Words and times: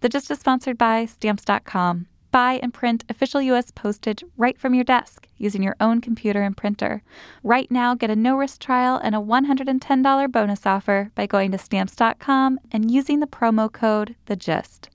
The 0.00 0.08
Gist 0.08 0.30
is 0.30 0.38
sponsored 0.38 0.78
by 0.78 1.04
Stamps.com. 1.04 2.06
Buy 2.32 2.60
and 2.62 2.72
print 2.72 3.04
official 3.08 3.42
U.S. 3.42 3.70
postage 3.70 4.24
right 4.36 4.58
from 4.58 4.72
your 4.72 4.84
desk 4.84 5.28
using 5.36 5.62
your 5.62 5.76
own 5.80 6.00
computer 6.00 6.42
and 6.42 6.56
printer. 6.56 7.02
Right 7.42 7.70
now, 7.70 7.94
get 7.94 8.08
a 8.08 8.16
no 8.16 8.36
risk 8.36 8.60
trial 8.60 9.00
and 9.02 9.14
a 9.14 9.18
$110 9.18 10.32
bonus 10.32 10.64
offer 10.64 11.10
by 11.14 11.26
going 11.26 11.50
to 11.52 11.58
Stamps.com 11.58 12.60
and 12.72 12.90
using 12.90 13.20
the 13.20 13.26
promo 13.26 13.70
code 13.70 14.14
The 14.26 14.36
Gist. 14.36 14.88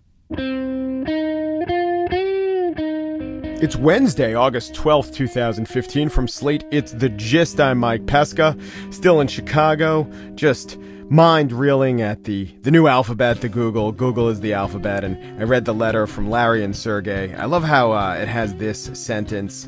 It's 3.65 3.75
Wednesday, 3.75 4.35
August 4.35 4.75
12th, 4.75 5.11
2015. 5.15 6.09
From 6.09 6.27
Slate, 6.27 6.63
it's 6.69 6.91
The 6.91 7.09
Gist. 7.09 7.59
I'm 7.59 7.79
Mike 7.79 8.05
Pesca, 8.05 8.55
still 8.91 9.21
in 9.21 9.27
Chicago, 9.27 10.07
just 10.35 10.77
mind 11.09 11.51
reeling 11.51 11.99
at 11.99 12.25
the, 12.25 12.45
the 12.61 12.69
new 12.69 12.85
alphabet, 12.85 13.41
the 13.41 13.49
Google. 13.49 13.91
Google 13.91 14.29
is 14.29 14.39
the 14.39 14.53
alphabet. 14.53 15.03
And 15.03 15.41
I 15.41 15.45
read 15.45 15.65
the 15.65 15.73
letter 15.73 16.05
from 16.05 16.29
Larry 16.29 16.63
and 16.63 16.75
Sergey. 16.75 17.33
I 17.33 17.45
love 17.45 17.63
how 17.63 17.91
uh, 17.91 18.13
it 18.13 18.27
has 18.27 18.53
this 18.53 18.91
sentence. 18.93 19.67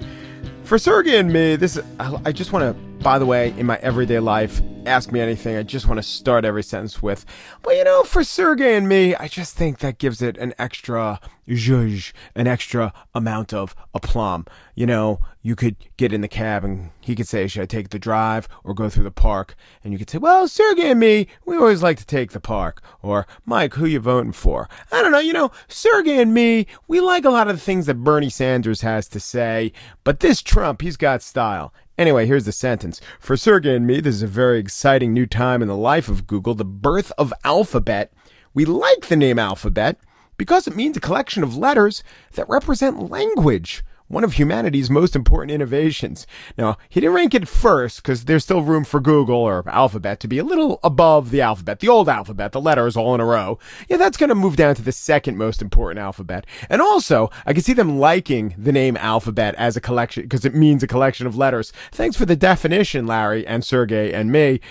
For 0.61 0.77
Sergey 0.77 1.17
and 1.17 1.33
me, 1.33 1.55
this 1.55 1.79
I, 1.99 2.21
I 2.23 2.31
just 2.31 2.53
want 2.53 2.77
to, 2.77 2.86
by 2.99 3.19
the 3.19 3.25
way, 3.25 3.53
in 3.57 3.65
my 3.65 3.77
everyday 3.77 4.19
life, 4.19 4.61
ask 4.85 5.11
me 5.11 5.19
anything. 5.19 5.55
I 5.55 5.63
just 5.63 5.87
want 5.87 5.97
to 5.97 6.03
start 6.03 6.45
every 6.45 6.63
sentence 6.63 7.01
with, 7.01 7.25
well, 7.63 7.75
you 7.75 7.83
know, 7.83 8.03
for 8.03 8.23
Sergey 8.23 8.75
and 8.75 8.87
me, 8.87 9.15
I 9.15 9.27
just 9.27 9.55
think 9.55 9.79
that 9.79 9.97
gives 9.97 10.21
it 10.21 10.37
an 10.37 10.53
extra 10.57 11.19
zhuzh, 11.47 12.11
an 12.35 12.47
extra 12.47 12.93
amount 13.13 13.53
of 13.53 13.75
aplomb. 13.93 14.45
You 14.75 14.85
know, 14.85 15.19
you 15.41 15.55
could 15.55 15.77
get 15.95 16.11
in 16.11 16.21
the 16.21 16.27
cab 16.27 16.63
and 16.63 16.89
he 17.01 17.15
could 17.15 17.27
say, 17.27 17.47
should 17.47 17.61
I 17.61 17.65
take 17.65 17.89
the 17.89 17.99
drive 17.99 18.47
or 18.63 18.73
go 18.73 18.89
through 18.89 19.05
the 19.05 19.11
park? 19.11 19.55
And 19.83 19.93
you 19.93 19.99
could 19.99 20.09
say, 20.09 20.17
well, 20.17 20.47
Sergey 20.47 20.91
and 20.91 20.99
me, 20.99 21.27
we 21.45 21.55
always 21.55 21.83
like 21.83 21.97
to 21.99 22.05
take 22.05 22.31
the 22.31 22.39
park. 22.39 22.81
Or, 23.01 23.27
Mike, 23.45 23.75
who 23.75 23.85
you 23.85 23.99
voting 23.99 24.33
for? 24.33 24.67
I 24.91 25.01
don't 25.01 25.11
know, 25.11 25.19
you 25.19 25.33
know, 25.33 25.51
Sergey 25.67 26.19
and 26.19 26.33
me, 26.33 26.67
we 26.87 26.99
like 26.99 27.25
a 27.25 27.29
lot 27.29 27.47
of 27.47 27.55
the 27.55 27.61
things 27.61 27.85
that 27.85 28.03
Bernie 28.03 28.29
Sanders 28.29 28.81
has 28.81 29.07
to 29.09 29.19
say, 29.19 29.71
but 30.03 30.19
this 30.19 30.41
Trump, 30.41 30.81
he's 30.81 30.97
got 30.97 31.21
style. 31.21 31.73
Anyway, 31.97 32.27
here's 32.27 32.45
the 32.45 32.51
sentence. 32.51 33.01
For 33.19 33.35
Sergey 33.35 33.75
and 33.75 33.87
me, 33.87 33.99
this 33.99 34.13
is 34.13 34.21
a 34.21 34.27
very 34.27 34.59
exciting 34.59 35.13
new 35.13 35.25
time 35.25 35.63
in 35.63 35.67
the 35.67 35.75
life 35.75 36.07
of 36.07 36.27
Google, 36.27 36.53
the 36.53 36.63
birth 36.63 37.11
of 37.17 37.33
Alphabet. 37.43 38.13
We 38.53 38.65
like 38.65 39.07
the 39.07 39.15
name 39.15 39.39
Alphabet 39.39 39.99
because 40.37 40.67
it 40.67 40.75
means 40.75 40.95
a 40.95 41.01
collection 41.01 41.41
of 41.41 41.57
letters 41.57 42.03
that 42.33 42.47
represent 42.47 43.09
language 43.09 43.83
one 44.07 44.23
of 44.23 44.33
humanity's 44.33 44.89
most 44.89 45.15
important 45.15 45.51
innovations. 45.51 46.25
Now, 46.57 46.77
he 46.89 47.01
didn't 47.01 47.15
rank 47.15 47.35
it 47.35 47.47
first 47.47 48.01
because 48.01 48.25
there's 48.25 48.43
still 48.43 48.61
room 48.61 48.85
for 48.85 48.99
Google 48.99 49.37
or 49.37 49.67
Alphabet 49.67 50.19
to 50.21 50.27
be 50.27 50.37
a 50.37 50.43
little 50.43 50.79
above 50.83 51.31
the 51.31 51.41
alphabet, 51.41 51.79
the 51.79 51.89
old 51.89 52.07
alphabet, 52.07 52.51
the 52.51 52.61
letters 52.61 52.95
all 52.95 53.13
in 53.13 53.21
a 53.21 53.25
row. 53.25 53.59
Yeah, 53.89 53.97
that's 53.97 54.17
going 54.17 54.29
to 54.29 54.35
move 54.35 54.55
down 54.55 54.75
to 54.75 54.81
the 54.81 54.91
second 54.91 55.37
most 55.37 55.61
important 55.61 55.99
alphabet. 55.99 56.45
And 56.69 56.81
also, 56.81 57.29
I 57.45 57.53
can 57.53 57.63
see 57.63 57.73
them 57.73 57.99
liking 57.99 58.55
the 58.57 58.71
name 58.71 58.97
Alphabet 58.97 59.55
as 59.55 59.75
a 59.75 59.81
collection 59.81 60.23
because 60.23 60.45
it 60.45 60.55
means 60.55 60.83
a 60.83 60.87
collection 60.87 61.27
of 61.27 61.37
letters. 61.37 61.73
Thanks 61.91 62.15
for 62.15 62.25
the 62.25 62.35
definition, 62.35 63.07
Larry 63.07 63.45
and 63.45 63.63
Sergey 63.63 64.13
and 64.13 64.31
me. 64.31 64.61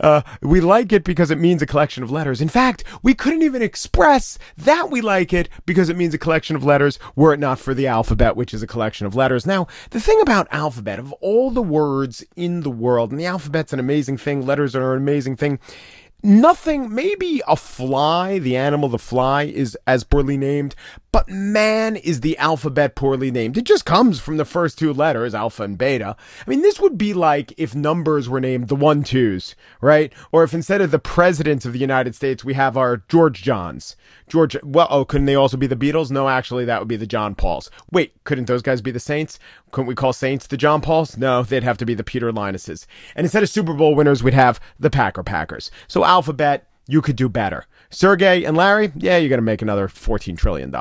Uh, 0.00 0.22
we 0.42 0.60
like 0.60 0.92
it 0.92 1.04
because 1.04 1.30
it 1.30 1.38
means 1.38 1.62
a 1.62 1.66
collection 1.66 2.02
of 2.02 2.10
letters. 2.10 2.40
In 2.40 2.48
fact, 2.48 2.84
we 3.02 3.14
couldn't 3.14 3.42
even 3.42 3.62
express 3.62 4.38
that 4.56 4.90
we 4.90 5.00
like 5.00 5.32
it 5.32 5.48
because 5.64 5.88
it 5.88 5.96
means 5.96 6.12
a 6.14 6.18
collection 6.18 6.56
of 6.56 6.64
letters 6.64 6.98
were 7.16 7.32
it 7.32 7.40
not 7.40 7.58
for 7.58 7.74
the 7.74 7.86
alphabet, 7.86 8.36
which 8.36 8.52
is 8.52 8.62
a 8.62 8.66
collection 8.66 8.81
collection 8.82 9.06
of 9.06 9.14
letters. 9.14 9.46
Now, 9.46 9.68
the 9.90 10.00
thing 10.00 10.20
about 10.22 10.48
alphabet, 10.50 10.98
of 10.98 11.12
all 11.20 11.52
the 11.52 11.62
words 11.62 12.24
in 12.34 12.62
the 12.62 12.70
world, 12.70 13.12
and 13.12 13.20
the 13.20 13.26
alphabet's 13.26 13.72
an 13.72 13.78
amazing 13.78 14.16
thing, 14.16 14.44
letters 14.44 14.74
are 14.74 14.94
an 14.94 15.02
amazing 15.02 15.36
thing 15.36 15.60
nothing, 16.24 16.94
maybe 16.94 17.42
a 17.48 17.56
fly, 17.56 18.38
the 18.38 18.56
animal, 18.56 18.88
the 18.88 18.98
fly 18.98 19.42
is 19.42 19.76
as 19.86 20.04
poorly 20.04 20.36
named, 20.36 20.74
but 21.12 21.28
man 21.28 21.94
is 21.94 22.20
the 22.20 22.38
alphabet 22.38 22.94
poorly 22.94 23.30
named. 23.30 23.58
It 23.58 23.64
just 23.64 23.84
comes 23.84 24.18
from 24.18 24.38
the 24.38 24.46
first 24.46 24.78
two 24.78 24.94
letters, 24.94 25.34
alpha 25.34 25.62
and 25.62 25.76
beta. 25.76 26.16
I 26.46 26.50
mean, 26.50 26.62
this 26.62 26.80
would 26.80 26.96
be 26.96 27.12
like 27.12 27.52
if 27.58 27.74
numbers 27.74 28.30
were 28.30 28.40
named 28.40 28.68
the 28.68 28.74
one 28.76 29.04
twos, 29.04 29.54
right? 29.82 30.10
Or 30.32 30.42
if 30.42 30.54
instead 30.54 30.80
of 30.80 30.90
the 30.90 30.98
presidents 30.98 31.66
of 31.66 31.74
the 31.74 31.78
United 31.78 32.14
States, 32.14 32.44
we 32.44 32.54
have 32.54 32.78
our 32.78 33.02
George 33.08 33.42
Johns. 33.42 33.94
George, 34.26 34.56
well, 34.62 34.86
oh, 34.88 35.04
couldn't 35.04 35.26
they 35.26 35.34
also 35.34 35.58
be 35.58 35.66
the 35.66 35.76
Beatles? 35.76 36.10
No, 36.10 36.30
actually, 36.30 36.64
that 36.64 36.80
would 36.80 36.88
be 36.88 36.96
the 36.96 37.06
John 37.06 37.34
Pauls. 37.34 37.70
Wait, 37.90 38.14
couldn't 38.24 38.46
those 38.46 38.62
guys 38.62 38.80
be 38.80 38.90
the 38.90 38.98
Saints? 38.98 39.38
Couldn't 39.70 39.88
we 39.88 39.94
call 39.94 40.14
Saints 40.14 40.46
the 40.46 40.56
John 40.56 40.80
Pauls? 40.80 41.18
No, 41.18 41.42
they'd 41.42 41.62
have 41.62 41.78
to 41.78 41.86
be 41.86 41.94
the 41.94 42.02
Peter 42.02 42.32
Linuses. 42.32 42.86
And 43.14 43.26
instead 43.26 43.42
of 43.42 43.50
Super 43.50 43.74
Bowl 43.74 43.94
winners, 43.94 44.22
we'd 44.22 44.32
have 44.32 44.60
the 44.80 44.90
Packer 44.90 45.22
Packers. 45.22 45.70
So 45.88 46.04
alphabet, 46.04 46.66
you 46.92 47.00
could 47.00 47.16
do 47.16 47.28
better. 47.28 47.64
Sergey 47.88 48.44
and 48.44 48.54
Larry, 48.54 48.92
yeah, 48.94 49.16
you're 49.16 49.30
going 49.30 49.38
to 49.38 49.42
make 49.42 49.62
another 49.62 49.88
$14 49.88 50.36
trillion. 50.36 50.74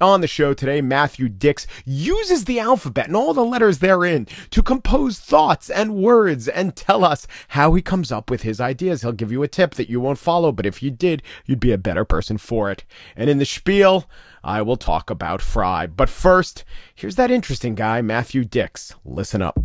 On 0.00 0.20
the 0.20 0.28
show 0.28 0.54
today, 0.54 0.80
Matthew 0.80 1.28
Dicks 1.28 1.66
uses 1.84 2.44
the 2.44 2.60
alphabet 2.60 3.08
and 3.08 3.16
all 3.16 3.34
the 3.34 3.44
letters 3.44 3.80
therein 3.80 4.28
to 4.50 4.62
compose 4.62 5.18
thoughts 5.18 5.68
and 5.68 5.96
words 5.96 6.46
and 6.46 6.76
tell 6.76 7.04
us 7.04 7.26
how 7.48 7.74
he 7.74 7.82
comes 7.82 8.12
up 8.12 8.30
with 8.30 8.42
his 8.42 8.60
ideas. 8.60 9.02
He'll 9.02 9.10
give 9.10 9.32
you 9.32 9.42
a 9.42 9.48
tip 9.48 9.74
that 9.74 9.90
you 9.90 10.00
won't 10.00 10.18
follow, 10.18 10.52
but 10.52 10.66
if 10.66 10.84
you 10.84 10.90
did, 10.92 11.20
you'd 11.46 11.58
be 11.58 11.72
a 11.72 11.78
better 11.78 12.04
person 12.04 12.38
for 12.38 12.70
it. 12.70 12.84
And 13.16 13.28
in 13.28 13.38
the 13.38 13.44
spiel, 13.44 14.08
I 14.44 14.62
will 14.62 14.76
talk 14.76 15.10
about 15.10 15.42
Fry. 15.42 15.88
But 15.88 16.08
first, 16.08 16.64
here's 16.94 17.16
that 17.16 17.32
interesting 17.32 17.74
guy, 17.74 18.02
Matthew 18.02 18.44
Dicks. 18.44 18.94
Listen 19.04 19.42
up. 19.42 19.58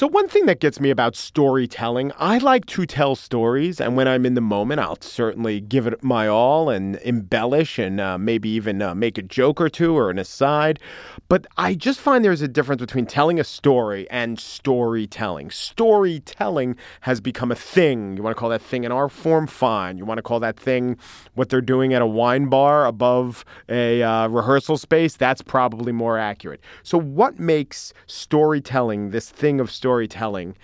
So, 0.00 0.06
one 0.06 0.28
thing 0.28 0.46
that 0.46 0.60
gets 0.60 0.80
me 0.80 0.88
about 0.88 1.14
storytelling, 1.14 2.10
I 2.18 2.38
like 2.38 2.64
to 2.68 2.86
tell 2.86 3.14
stories. 3.14 3.82
And 3.82 3.98
when 3.98 4.08
I'm 4.08 4.24
in 4.24 4.32
the 4.32 4.40
moment, 4.40 4.80
I'll 4.80 4.96
certainly 5.02 5.60
give 5.60 5.86
it 5.86 6.02
my 6.02 6.26
all 6.26 6.70
and 6.70 6.96
embellish 7.04 7.78
and 7.78 8.00
uh, 8.00 8.16
maybe 8.16 8.48
even 8.48 8.80
uh, 8.80 8.94
make 8.94 9.18
a 9.18 9.22
joke 9.22 9.60
or 9.60 9.68
two 9.68 9.94
or 9.94 10.08
an 10.08 10.18
aside. 10.18 10.80
But 11.28 11.46
I 11.58 11.74
just 11.74 12.00
find 12.00 12.24
there's 12.24 12.40
a 12.40 12.48
difference 12.48 12.80
between 12.80 13.04
telling 13.04 13.38
a 13.38 13.44
story 13.44 14.08
and 14.08 14.40
storytelling. 14.40 15.50
Storytelling 15.50 16.76
has 17.02 17.20
become 17.20 17.52
a 17.52 17.54
thing. 17.54 18.16
You 18.16 18.22
want 18.22 18.34
to 18.34 18.40
call 18.40 18.48
that 18.48 18.62
thing 18.62 18.86
an 18.86 18.92
art 18.92 19.12
form? 19.12 19.46
Fine. 19.46 19.98
You 19.98 20.06
want 20.06 20.16
to 20.16 20.22
call 20.22 20.40
that 20.40 20.58
thing 20.58 20.96
what 21.34 21.50
they're 21.50 21.60
doing 21.60 21.92
at 21.92 22.00
a 22.00 22.06
wine 22.06 22.46
bar 22.46 22.86
above 22.86 23.44
a 23.68 24.02
uh, 24.02 24.28
rehearsal 24.28 24.78
space? 24.78 25.16
That's 25.16 25.42
probably 25.42 25.92
more 25.92 26.16
accurate. 26.16 26.62
So, 26.84 26.96
what 26.96 27.38
makes 27.38 27.92
storytelling 28.06 29.10
this 29.10 29.28
thing 29.28 29.60
of 29.60 29.70
storytelling? 29.70 29.89
Storytelling 29.90 30.54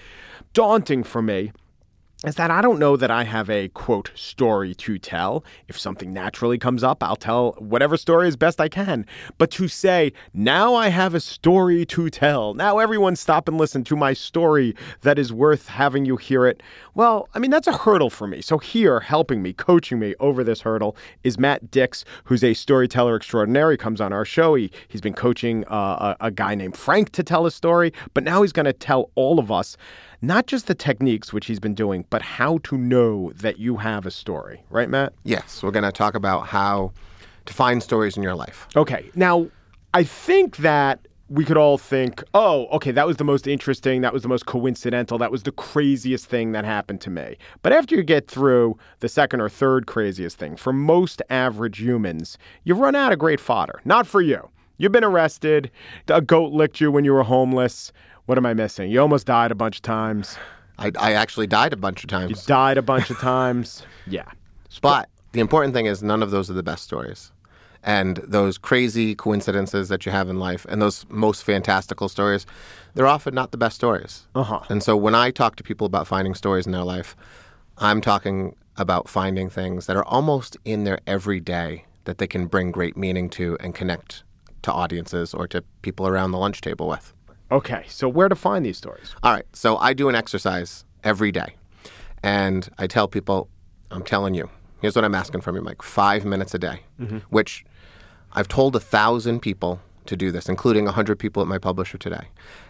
daunting 0.53 1.03
for 1.03 1.21
me 1.21 1.51
is 2.25 2.37
that 2.37 2.51
I 2.51 2.63
don't 2.63 2.79
know 2.79 2.97
that 2.97 3.11
I 3.11 3.25
have 3.25 3.51
a 3.51 3.69
quote 3.69 4.11
story 4.15 4.75
to 4.77 4.99
tell. 4.99 5.45
If 5.69 5.79
something 5.79 6.15
naturally 6.15 6.57
comes 6.57 6.83
up, 6.83 7.03
I'll 7.03 7.15
tell 7.15 7.53
whatever 7.59 7.99
story 7.99 8.27
as 8.27 8.37
best 8.37 8.59
I 8.59 8.69
can. 8.69 9.05
But 9.37 9.51
to 9.53 9.69
say, 9.69 10.15
now 10.33 10.75
I 10.75 10.89
have 10.89 11.15
a 11.15 11.21
story 11.21 11.85
to 11.85 12.09
tell, 12.09 12.55
now 12.55 12.79
everyone 12.79 13.17
stop 13.17 13.49
and 13.49 13.59
listen 13.59 13.85
to 13.85 13.97
my 13.97 14.15
story 14.15 14.75
that 15.03 15.19
is 15.19 15.31
worth 15.31 15.69
having 15.69 16.07
you 16.07 16.17
hear 16.17 16.47
it, 16.47 16.63
well, 16.95 17.29
I 17.35 17.39
mean, 17.39 17.51
that's 17.51 17.67
a 17.67 17.77
hurdle 17.77 18.09
for 18.09 18.27
me. 18.27 18.41
So 18.41 18.57
here, 18.57 19.01
helping 19.01 19.43
me, 19.43 19.53
coaching 19.53 19.99
me 19.99 20.15
over 20.19 20.43
this 20.43 20.63
hurdle 20.63 20.97
is 21.23 21.39
Matt 21.39 21.71
Dicks, 21.71 22.07
who's 22.25 22.43
a 22.43 22.55
storyteller 22.55 23.15
extraordinary, 23.15 23.77
comes 23.77 24.01
on 24.01 24.15
our 24.15 24.25
show. 24.25 24.55
He, 24.55 24.71
he's 24.89 25.03
been 25.03 25.13
coaching 25.13 25.67
uh, 25.67 26.17
a, 26.19 26.27
a 26.29 26.31
guy 26.31 26.55
named 26.55 26.79
Frank 26.79 27.11
to 27.13 27.23
tell 27.23 27.45
a 27.45 27.51
story, 27.51 27.93
but 28.15 28.25
now 28.25 28.41
he's 28.41 28.53
going 28.53 28.65
to 28.65 28.73
tell 28.73 29.11
all 29.17 29.39
of 29.39 29.53
us 29.53 29.77
not 30.23 30.47
just 30.47 30.67
the 30.67 30.75
techniques, 30.75 31.33
which 31.33 31.47
he's 31.47 31.61
been 31.61 31.75
doing, 31.75 32.05
but 32.11 32.23
how 32.23 32.59
to 32.65 32.77
know 32.77 33.33
that 33.37 33.59
you 33.59 33.77
have 33.77 34.07
a 34.07 34.11
story. 34.11 34.63
Right, 34.71 34.89
Matt? 34.89 35.13
Yes. 35.25 35.63
We're 35.63 35.71
going 35.71 35.85
to 35.85 35.93
talk 35.93 36.15
about 36.15 36.47
how 36.47 36.93
to 37.47 37.55
find 37.55 37.83
stories 37.83 38.17
in 38.17 38.23
your 38.23 38.35
life. 38.35 38.69
Okay. 38.77 39.11
Now, 39.15 39.49
I 39.95 40.05
think 40.05 40.59
that 40.59 41.01
we 41.29 41.45
could 41.45 41.57
all 41.57 41.77
think, 41.77 42.23
oh, 42.35 42.67
okay, 42.67 42.93
that 42.93 43.07
was 43.07 43.17
the 43.17 43.25
most 43.25 43.49
interesting, 43.49 44.01
that 44.03 44.13
was 44.13 44.23
the 44.23 44.29
most 44.29 44.47
coincidental, 44.47 45.19
that 45.19 45.33
was 45.33 45.43
the 45.43 45.51
craziest 45.53 46.27
thing 46.27 46.53
that 46.53 46.65
happened 46.65 47.01
to 47.01 47.11
me. 47.11 47.37
But 47.63 47.73
after 47.73 47.97
you 47.97 48.05
get 48.05 48.29
through 48.29 48.79
the 49.01 49.09
second 49.09 49.41
or 49.41 49.49
third 49.49 49.87
craziest 49.87 50.39
thing, 50.39 50.57
for 50.57 50.73
most 50.73 51.23
average 51.29 51.81
humans, 51.81 52.39
you 52.63 52.75
run 52.75 52.95
out 52.95 53.13
of 53.13 53.19
great 53.19 53.41
fodder. 53.41 53.81
Not 53.85 54.07
for 54.07 54.21
you. 54.21 54.49
You've 54.79 54.93
been 54.93 55.05
arrested, 55.05 55.71
a 56.07 56.21
goat 56.21 56.53
licked 56.53 56.81
you 56.81 56.93
when 56.93 57.05
you 57.05 57.13
were 57.13 57.23
homeless, 57.23 57.93
what 58.27 58.39
am 58.39 58.47
I 58.47 58.55
missing? 58.55 58.91
You 58.91 59.01
almost 59.01 59.27
died 59.27 59.51
a 59.51 59.55
bunch 59.55 59.77
of 59.77 59.83
times. 59.83 60.37
I, 60.79 60.93
I 60.99 61.13
actually 61.13 61.47
died 61.47 61.73
a 61.73 61.77
bunch 61.77 62.05
of 62.05 62.11
times. 62.11 62.31
You 62.31 62.37
died 62.47 62.77
a 62.77 62.83
bunch 62.83 63.11
of 63.11 63.19
times. 63.19 63.83
Yeah. 64.09 64.31
But 64.83 65.09
the 65.33 65.41
important 65.41 65.75
thing 65.75 65.87
is 65.87 66.01
none 66.01 66.23
of 66.23 66.31
those 66.31 66.49
are 66.49 66.53
the 66.55 66.63
best 66.63 66.85
stories. 66.85 67.33
And 67.83 68.19
those 68.19 68.57
crazy 68.57 69.17
coincidences 69.17 69.89
that 69.89 70.07
you 70.07 70.13
have 70.13 70.29
in 70.29 70.39
life 70.39 70.65
and 70.69 70.81
those 70.81 71.05
most 71.09 71.43
fantastical 71.43 72.09
stories, 72.09 72.47
they're 72.95 73.09
often 73.09 73.35
not 73.35 73.51
the 73.51 73.59
best 73.59 73.75
stories. 73.75 74.29
Uh-huh. 74.37 74.61
And 74.69 74.81
so 74.81 74.97
when 74.97 75.17
I 75.17 75.33
talk 75.33 75.57
to 75.57 75.65
people 75.65 75.89
about 75.89 76.07
finding 76.07 76.35
stories 76.35 76.67
in 76.67 76.73
their 76.73 76.85
life, 76.85 77.17
I'm 77.79 78.01
talking 78.01 78.55
about 78.77 79.09
finding 79.09 79.51
things 79.51 79.87
that 79.87 79.97
are 79.97 80.05
almost 80.05 80.57
in 80.65 80.85
their 80.85 81.01
everyday 81.07 81.85
that 82.05 82.19
they 82.19 82.29
can 82.29 82.47
bring 82.47 82.71
great 82.71 82.97
meaning 82.97 83.29
to 83.31 83.57
and 83.59 83.75
connect 83.75 84.23
to 84.63 84.73
audiences 84.73 85.35
or 85.35 85.49
to 85.49 85.63
people 85.83 86.07
around 86.07 86.31
the 86.31 86.39
lunch 86.39 86.61
table 86.61 86.87
with. 86.87 87.13
Okay, 87.51 87.85
so 87.89 88.09
where 88.09 88.29
to 88.29 88.35
find 88.35 88.65
these 88.65 88.77
stories? 88.77 89.15
All 89.23 89.33
right, 89.33 89.47
so 89.53 89.77
I 89.77 89.93
do 89.93 90.09
an 90.09 90.15
exercise 90.15 90.85
every 91.05 91.31
day. 91.31 91.55
And 92.23 92.69
I 92.79 92.87
tell 92.87 93.07
people, 93.07 93.49
I'm 93.91 94.03
telling 94.03 94.35
you, 94.35 94.51
here's 94.81 94.97
what 94.97 95.05
I'm 95.05 95.15
asking 95.15 95.43
from 95.43 95.55
you, 95.55 95.63
Mike 95.63 95.83
five 95.83 96.25
minutes 96.25 96.55
a 96.55 96.59
day, 96.59 96.81
mm-hmm. 97.01 97.19
which 97.31 97.65
I've 98.33 98.49
told 98.49 98.75
a 98.75 98.81
thousand 98.81 99.41
people 99.41 99.81
to 100.07 100.17
do 100.17 100.31
this, 100.31 100.49
including 100.49 100.85
a 100.85 100.87
100 100.87 101.19
people 101.19 101.43
at 101.43 101.49
my 101.49 101.59
publisher 101.59 101.99
today. 101.99 102.29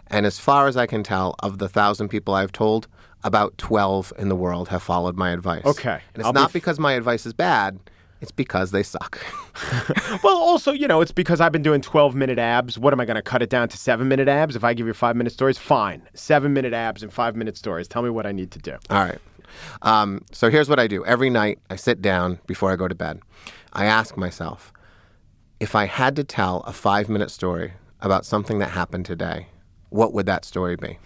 And 0.08 0.26
as 0.26 0.38
far 0.38 0.69
as 0.69 0.76
I 0.76 0.87
can 0.87 1.02
tell, 1.02 1.34
of 1.40 1.58
the 1.58 1.69
thousand 1.69 2.08
people 2.08 2.34
I've 2.34 2.52
told, 2.52 2.88
about 3.25 3.56
12 3.58 4.12
in 4.19 4.29
the 4.29 4.37
world 4.37 4.69
have 4.69 4.82
followed 4.82 5.17
my 5.17 5.31
advice. 5.31 5.64
Okay. 5.64 5.90
And 5.90 6.00
it's 6.17 6.25
I'll 6.25 6.32
be 6.32 6.40
not 6.40 6.50
f- 6.50 6.52
because 6.52 6.79
my 6.79 6.93
advice 6.93 7.26
is 7.26 7.32
bad, 7.32 7.79
it's 8.21 8.33
because 8.33 8.71
they 8.71 8.83
suck. 8.83 9.19
Well, 10.23 10.37
also, 10.37 10.73
you 10.73 10.89
know, 10.89 11.01
it's 11.01 11.13
because 11.13 11.41
I've 11.41 11.53
been 11.53 11.63
doing 11.63 11.81
12 11.81 12.15
minute 12.15 12.39
abs. 12.39 12.79
What 12.79 12.93
am 12.93 13.01
I 13.01 13.05
going 13.05 13.17
to 13.17 13.23
cut 13.23 13.43
it 13.43 13.51
down 13.51 13.69
to 13.69 13.77
seven 13.77 14.09
minute 14.09 14.29
abs? 14.29 14.57
If 14.57 14.65
I 14.65 14.75
give 14.75 14.87
you 14.87 14.93
five 14.93 15.17
minute 15.17 15.33
stories, 15.33 15.59
fine. 15.59 16.03
Seven 16.15 16.53
minute 16.53 16.73
abs 16.73 17.03
and 17.03 17.13
five 17.13 17.37
minute 17.37 17.57
stories. 17.57 17.87
Tell 17.89 18.03
me 18.03 18.11
what 18.11 18.27
I 18.27 18.33
need 18.33 18.51
to 18.53 18.59
do. 18.59 18.77
All 18.91 19.05
right. 19.05 19.19
Um, 19.83 20.25
so 20.33 20.51
here's 20.51 20.69
what 20.69 20.79
I 20.79 20.87
do. 20.87 21.05
Every 21.05 21.31
night, 21.31 21.59
I 21.71 21.77
sit 21.77 22.03
down 22.03 22.39
before 22.47 22.73
I 22.73 22.77
go 22.77 22.89
to 22.89 22.95
bed. 22.95 23.21
I 23.73 23.85
ask 23.87 24.17
myself, 24.17 24.73
if 25.61 25.75
I 25.75 25.87
had 25.87 26.17
to 26.17 26.25
tell 26.25 26.61
a 26.61 26.73
five 26.73 27.09
minute 27.09 27.31
story 27.31 27.75
about 28.01 28.27
something 28.27 28.59
that 28.59 28.71
happened 28.71 29.07
today, 29.07 29.49
what 29.91 30.13
would 30.13 30.27
that 30.27 30.45
story 30.45 30.77
be? 30.77 30.99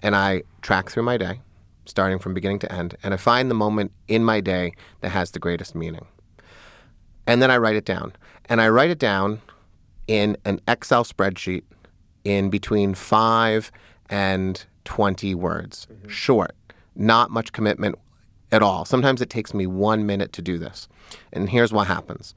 and 0.00 0.14
I 0.16 0.42
track 0.60 0.90
through 0.90 1.02
my 1.04 1.16
day, 1.16 1.40
starting 1.86 2.18
from 2.18 2.34
beginning 2.34 2.60
to 2.60 2.72
end, 2.72 2.96
and 3.02 3.12
I 3.12 3.16
find 3.16 3.50
the 3.50 3.54
moment 3.54 3.92
in 4.08 4.24
my 4.24 4.40
day 4.40 4.72
that 5.00 5.10
has 5.10 5.30
the 5.32 5.38
greatest 5.38 5.74
meaning. 5.74 6.06
And 7.26 7.40
then 7.42 7.50
I 7.50 7.56
write 7.58 7.76
it 7.76 7.84
down. 7.84 8.12
And 8.46 8.60
I 8.60 8.68
write 8.68 8.90
it 8.90 8.98
down 8.98 9.40
in 10.06 10.36
an 10.44 10.60
Excel 10.66 11.04
spreadsheet 11.04 11.62
in 12.24 12.50
between 12.50 12.94
five 12.94 13.70
and 14.10 14.64
20 14.84 15.34
words. 15.34 15.86
Mm-hmm. 15.90 16.08
Short, 16.08 16.54
not 16.94 17.30
much 17.30 17.52
commitment 17.52 17.96
at 18.50 18.62
all. 18.62 18.84
Sometimes 18.84 19.20
it 19.20 19.30
takes 19.30 19.54
me 19.54 19.66
one 19.66 20.06
minute 20.06 20.32
to 20.34 20.42
do 20.42 20.58
this. 20.58 20.88
And 21.32 21.48
here's 21.48 21.72
what 21.72 21.86
happens 21.86 22.34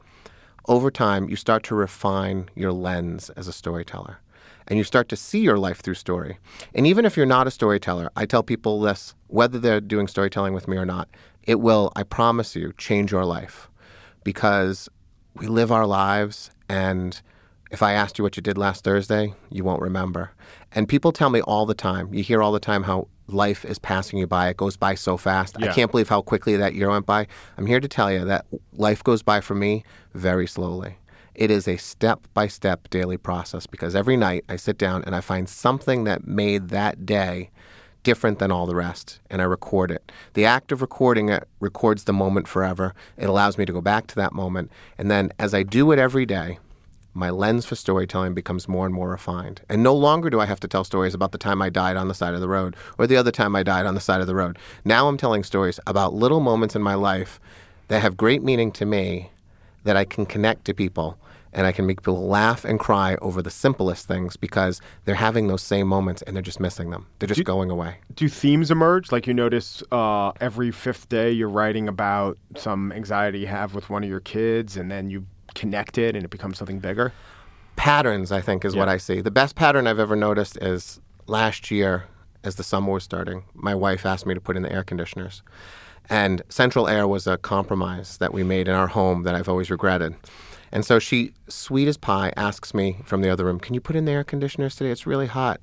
over 0.68 0.90
time, 0.90 1.30
you 1.30 1.36
start 1.36 1.64
to 1.64 1.76
refine 1.76 2.50
your 2.56 2.72
lens 2.72 3.30
as 3.32 3.48
a 3.48 3.54
storyteller. 3.54 4.18
And 4.68 4.80
you 4.80 4.84
start 4.84 5.10
to 5.10 5.16
see 5.16 5.42
your 5.42 5.60
life 5.60 5.82
through 5.82 5.94
story. 5.94 6.40
And 6.74 6.88
even 6.88 7.06
if 7.06 7.16
you're 7.16 7.28
not 7.28 7.46
a 7.46 7.52
storyteller, 7.52 8.10
I 8.16 8.26
tell 8.26 8.42
people 8.42 8.82
this 8.82 9.14
whether 9.28 9.60
they're 9.60 9.80
doing 9.80 10.08
storytelling 10.08 10.54
with 10.54 10.68
me 10.68 10.76
or 10.76 10.86
not, 10.86 11.08
it 11.44 11.60
will, 11.60 11.92
I 11.96 12.02
promise 12.02 12.56
you, 12.56 12.74
change 12.76 13.12
your 13.12 13.26
life 13.26 13.70
because 14.26 14.90
we 15.36 15.48
live 15.48 15.72
our 15.72 15.86
lives 15.86 16.52
and 16.68 17.22
if 17.72 17.82
I 17.82 17.94
asked 17.94 18.18
you 18.18 18.24
what 18.24 18.38
you 18.38 18.44
did 18.44 18.58
last 18.58 18.84
Thursday, 18.84 19.34
you 19.50 19.64
won't 19.64 19.82
remember. 19.82 20.32
And 20.74 20.88
people 20.88 21.12
tell 21.12 21.30
me 21.30 21.42
all 21.42 21.66
the 21.66 21.74
time, 21.74 22.14
you 22.14 22.24
hear 22.24 22.42
all 22.42 22.52
the 22.52 22.60
time 22.60 22.84
how 22.84 23.08
life 23.28 23.66
is 23.66 23.80
passing 23.80 24.20
you 24.20 24.28
by. 24.28 24.50
It 24.50 24.58
goes 24.58 24.78
by 24.78 24.96
so 24.96 25.18
fast. 25.18 25.58
I 25.62 25.74
can't 25.74 25.92
believe 25.92 26.10
how 26.10 26.22
quickly 26.22 26.56
that 26.58 26.76
year 26.76 26.90
went 26.90 27.06
by. 27.06 27.28
I'm 27.58 27.66
here 27.66 27.80
to 27.80 27.88
tell 27.88 28.12
you 28.12 28.24
that 28.26 28.46
life 28.74 29.04
goes 29.04 29.24
by 29.24 29.42
for 29.42 29.56
me 29.56 29.84
very 30.14 30.48
slowly. 30.48 30.98
It 31.34 31.52
is 31.52 31.68
a 31.68 31.78
step 31.78 32.28
by 32.34 32.48
step 32.48 32.90
daily 32.90 33.18
process 33.18 33.68
because 33.68 33.96
every 33.96 34.16
night 34.16 34.46
I 34.48 34.56
sit 34.56 34.78
down 34.78 35.04
and 35.06 35.16
I 35.16 35.22
find 35.22 35.50
something 35.50 36.06
that 36.06 36.26
made 36.26 36.70
that 36.70 37.06
day 37.06 37.50
different 38.06 38.40
than 38.40 38.52
all 38.52 38.66
the 38.66 38.76
rest, 38.76 39.20
and 39.30 39.42
I 39.42 39.46
record 39.46 39.92
it. 39.92 40.12
The 40.36 40.46
act 40.46 40.72
of 40.72 40.82
recording 40.82 41.28
it 41.28 41.46
records 41.60 42.06
the 42.06 42.14
moment 42.14 42.48
forever. 42.48 42.94
It 43.18 43.28
allows 43.28 43.58
me 43.58 43.66
to 43.66 43.74
go 43.74 43.82
back 43.82 44.08
to 44.08 44.16
that 44.16 44.32
moment. 44.32 44.72
And 44.98 45.12
then 45.12 45.34
as 45.40 45.54
I 45.54 45.64
do 45.64 45.92
it 45.92 46.00
every 46.00 46.26
day, 46.26 46.60
my 47.16 47.30
lens 47.30 47.66
for 47.66 47.76
storytelling 47.76 48.34
becomes 48.34 48.68
more 48.68 48.86
and 48.86 48.94
more 48.94 49.10
refined. 49.10 49.62
And 49.70 49.82
no 49.82 49.96
longer 49.96 50.30
do 50.30 50.40
I 50.40 50.46
have 50.46 50.60
to 50.60 50.68
tell 50.68 50.84
stories 50.84 51.14
about 51.14 51.32
the 51.32 51.38
time 51.38 51.62
I 51.62 51.70
died 51.70 51.98
on 51.98 52.08
the 52.08 52.14
side 52.14 52.36
of 52.36 52.42
the 52.42 52.48
road 52.48 52.76
or 52.98 53.08
the 53.08 53.18
other 53.18 53.32
time 53.32 53.56
I 53.56 53.64
died 53.64 53.86
on 53.86 53.96
the 53.96 54.02
side 54.02 54.22
of 54.22 54.28
the 54.28 54.36
road. 54.36 54.58
Now 54.84 55.08
I'm 55.08 55.18
telling 55.18 55.44
stories 55.44 55.80
about 55.88 56.14
little 56.14 56.42
moments 56.42 56.76
in 56.76 56.84
my 56.84 56.96
life 56.96 57.40
that 57.88 58.02
have 58.02 58.18
great 58.18 58.44
meaning 58.44 58.72
to 58.74 58.86
me 58.86 59.32
that 59.84 59.98
I 59.98 60.06
can 60.06 60.26
connect 60.26 60.66
to 60.66 60.74
people 60.74 61.18
and 61.56 61.66
I 61.66 61.72
can 61.72 61.88
make 61.88 62.04
people 62.04 62.28
laugh 62.28 62.64
and 62.64 62.80
cry 62.80 63.18
over 63.22 63.42
the 63.42 63.50
simplest 63.50 64.08
things 64.08 64.38
because 64.38 64.80
they're 65.06 65.16
having 65.16 65.48
those 65.48 65.64
same 65.64 65.88
moments 65.88 66.22
and 66.22 66.36
they're 66.36 66.44
just 66.44 66.60
missing 66.60 66.92
them. 66.92 67.08
They're 67.18 67.28
just 67.28 67.44
going 67.44 67.72
away. 67.72 67.98
Do 68.14 68.30
themes 68.30 68.70
emerge? 68.70 69.12
Like 69.12 69.26
you 69.26 69.34
notice 69.34 69.82
uh, 69.92 70.34
every 70.40 70.70
fifth 70.70 71.10
day 71.10 71.32
you're 71.32 71.50
writing 71.50 71.88
about 71.88 72.38
some 72.56 72.92
anxiety 72.92 73.40
you 73.40 73.48
have 73.48 73.74
with 73.74 73.90
one 73.90 74.04
of 74.04 74.10
your 74.10 74.20
kids, 74.20 74.78
and 74.78 74.92
then 74.92 75.10
you 75.10 75.26
connect 75.56 75.98
it 75.98 76.16
and 76.16 76.24
it 76.24 76.30
becomes 76.30 76.60
something 76.60 76.80
bigger? 76.80 77.12
patterns, 77.76 78.32
I 78.32 78.42
think, 78.42 78.66
is 78.66 78.76
what 78.76 78.90
I 78.90 78.98
see. 78.98 79.22
The 79.22 79.32
best 79.32 79.56
pattern 79.56 79.88
I've 79.88 80.00
ever 80.00 80.16
noticed 80.16 80.58
is 80.62 81.00
last 81.28 81.72
year, 81.72 82.06
as 82.44 82.56
the 82.56 82.64
summer 82.64 82.94
was 82.94 83.04
starting, 83.04 83.44
my 83.54 83.76
wife 83.76 84.06
asked 84.06 84.26
me 84.26 84.34
to 84.34 84.42
put 84.42 84.56
in 84.56 84.64
the 84.64 84.72
air 84.72 84.84
conditioners. 84.84 85.42
And 86.10 86.42
central 86.50 86.88
air 86.88 87.08
was 87.08 87.26
a 87.26 87.38
compromise 87.38 88.18
that 88.18 88.34
we 88.34 88.44
made 88.44 88.68
in 88.68 88.76
our 88.76 88.88
home 88.88 89.24
that 89.24 89.34
I've 89.34 89.50
always 89.50 89.72
regretted. 89.72 90.16
And 90.76 90.86
so 90.86 91.00
she, 91.00 91.32
sweet 91.48 91.88
as 91.88 91.96
pie, 91.96 92.34
asks 92.36 92.74
me 92.74 92.98
from 93.06 93.22
the 93.22 93.30
other 93.30 93.46
room, 93.46 93.62
Can 93.62 93.74
you 93.74 93.80
put 93.80 93.96
in 93.96 94.04
the 94.04 94.12
air 94.12 94.26
conditioners 94.26 94.76
today? 94.76 94.92
It's 94.92 95.08
really 95.08 95.26
hot. 95.26 95.62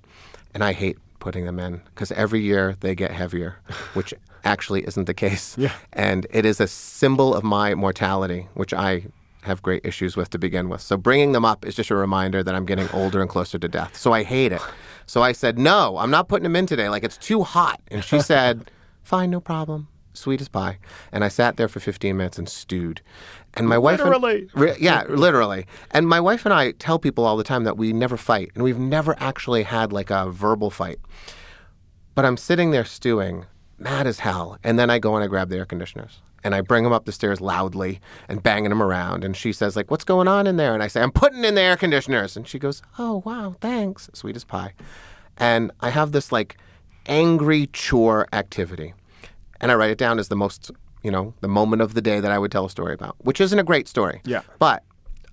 And 0.55 0.65
I 0.65 0.73
hate 0.73 0.97
putting 1.19 1.45
them 1.45 1.61
in 1.61 1.83
because 1.95 2.11
every 2.13 2.41
year 2.41 2.77
they 2.81 2.95
get 2.95 3.11
heavier, 3.11 3.59
which 3.93 4.15
actually 4.43 4.87
isn't 4.87 5.05
the 5.05 5.13
case. 5.13 5.55
Yeah. 5.59 5.75
And 5.93 6.27
it 6.31 6.47
is 6.47 6.61
a 6.61 6.67
symbol 6.67 7.35
of 7.35 7.45
my 7.45 7.75
mortality, 7.75 8.49
which 8.55 8.73
I 8.73 9.05
have 9.43 9.61
great 9.61 9.85
issues 9.85 10.17
with 10.17 10.31
to 10.31 10.39
begin 10.39 10.71
with. 10.71 10.81
So 10.81 10.97
bringing 10.97 11.33
them 11.33 11.45
up 11.45 11.67
is 11.67 11.75
just 11.75 11.91
a 11.91 11.95
reminder 11.95 12.43
that 12.43 12.55
I'm 12.55 12.65
getting 12.65 12.89
older 12.95 13.21
and 13.21 13.29
closer 13.29 13.59
to 13.59 13.69
death. 13.69 13.95
So 13.99 14.15
I 14.15 14.23
hate 14.23 14.53
it. 14.53 14.63
So 15.05 15.23
I 15.23 15.33
said, 15.33 15.59
no, 15.59 15.99
I'm 15.99 16.11
not 16.11 16.29
putting 16.29 16.45
them 16.45 16.57
in 16.57 16.65
today. 16.65 16.89
Like 16.89 17.05
it's 17.05 17.19
too 17.19 17.43
hot. 17.43 17.83
And 17.89 18.03
she 18.03 18.19
said, 18.21 18.71
fine, 19.03 19.31
no 19.31 19.41
problem. 19.41 19.89
Sweet 20.15 20.41
as 20.41 20.49
pie. 20.49 20.79
And 21.11 21.23
I 21.23 21.29
sat 21.29 21.57
there 21.57 21.69
for 21.69 21.81
15 21.81 22.17
minutes 22.17 22.39
and 22.39 22.49
stewed. 22.49 23.03
And 23.55 23.69
my 23.69 23.77
wife. 23.77 23.99
Literally. 23.99 24.49
And, 24.55 24.61
Re- 24.61 24.77
yeah, 24.81 25.05
literally. 25.09 25.67
And 25.91 26.09
my 26.09 26.21
wife 26.21 26.47
and 26.47 26.55
I 26.55 26.73
tell 26.73 26.99
people 26.99 27.25
all 27.27 27.37
the 27.37 27.45
time 27.45 27.65
that 27.65 27.77
we 27.77 27.93
never 27.93 28.17
fight. 28.17 28.51
And 28.55 28.65
we've 28.65 28.79
never 28.79 29.15
actually 29.19 29.65
had 29.65 29.93
like 29.93 30.11
a 30.11 30.31
verbal 30.31 30.71
fight. 30.71 30.99
But 32.15 32.25
I'm 32.25 32.37
sitting 32.37 32.71
there 32.71 32.85
stewing, 32.85 33.47
mad 33.79 34.07
as 34.07 34.21
hell. 34.21 34.59
And 34.65 34.79
then 34.79 34.91
I 34.91 34.99
go 34.99 35.15
and 35.15 35.23
I 35.25 35.27
grab 35.27 35.49
the 35.49 35.57
air 35.57 35.67
conditioners. 35.67 36.23
And 36.45 36.55
I 36.57 36.61
bring 36.61 36.83
them 36.83 36.93
up 36.93 37.05
the 37.05 37.13
stairs 37.13 37.41
loudly 37.41 38.01
and 38.29 38.43
banging 38.43 38.71
them 38.71 38.83
around. 38.83 39.23
And 39.23 39.37
she 39.37 39.53
says, 39.53 39.77
like, 39.77 39.91
what's 39.91 40.03
going 40.03 40.27
on 40.27 40.47
in 40.47 40.57
there? 40.57 40.75
And 40.75 40.83
I 40.83 40.89
say, 40.89 41.01
I'm 41.01 41.13
putting 41.13 41.45
in 41.45 41.55
the 41.55 41.61
air 41.61 41.77
conditioners. 41.77 42.37
And 42.37 42.49
she 42.49 42.59
goes, 42.59 42.83
oh, 42.99 43.23
wow, 43.25 43.55
thanks. 43.61 44.11
Sweet 44.13 44.35
as 44.35 44.45
pie. 44.45 44.73
And 45.37 45.71
I 45.81 45.91
have 45.91 46.11
this 46.13 46.33
like 46.33 46.57
angry 47.07 47.69
chore 47.73 48.27
activity. 48.33 48.95
And 49.61 49.71
I 49.71 49.77
write 49.77 49.91
it 49.91 49.99
down 49.99 50.19
as 50.19 50.29
the 50.29 50.37
most, 50.37 50.73
you 51.03 51.11
know, 51.11 51.35
the 51.41 51.49
moment 51.49 51.83
of 51.83 51.95
the 51.95 52.03
day 52.03 52.21
that 52.21 52.31
I 52.31 52.39
would 52.39 52.53
tell 52.53 52.65
a 52.65 52.71
story 52.71 52.95
about, 52.95 53.17
which 53.19 53.41
isn't 53.41 53.59
a 53.59 53.65
great 53.65 53.89
story. 53.89 54.21
Yeah. 54.25 54.43
But 54.59 54.83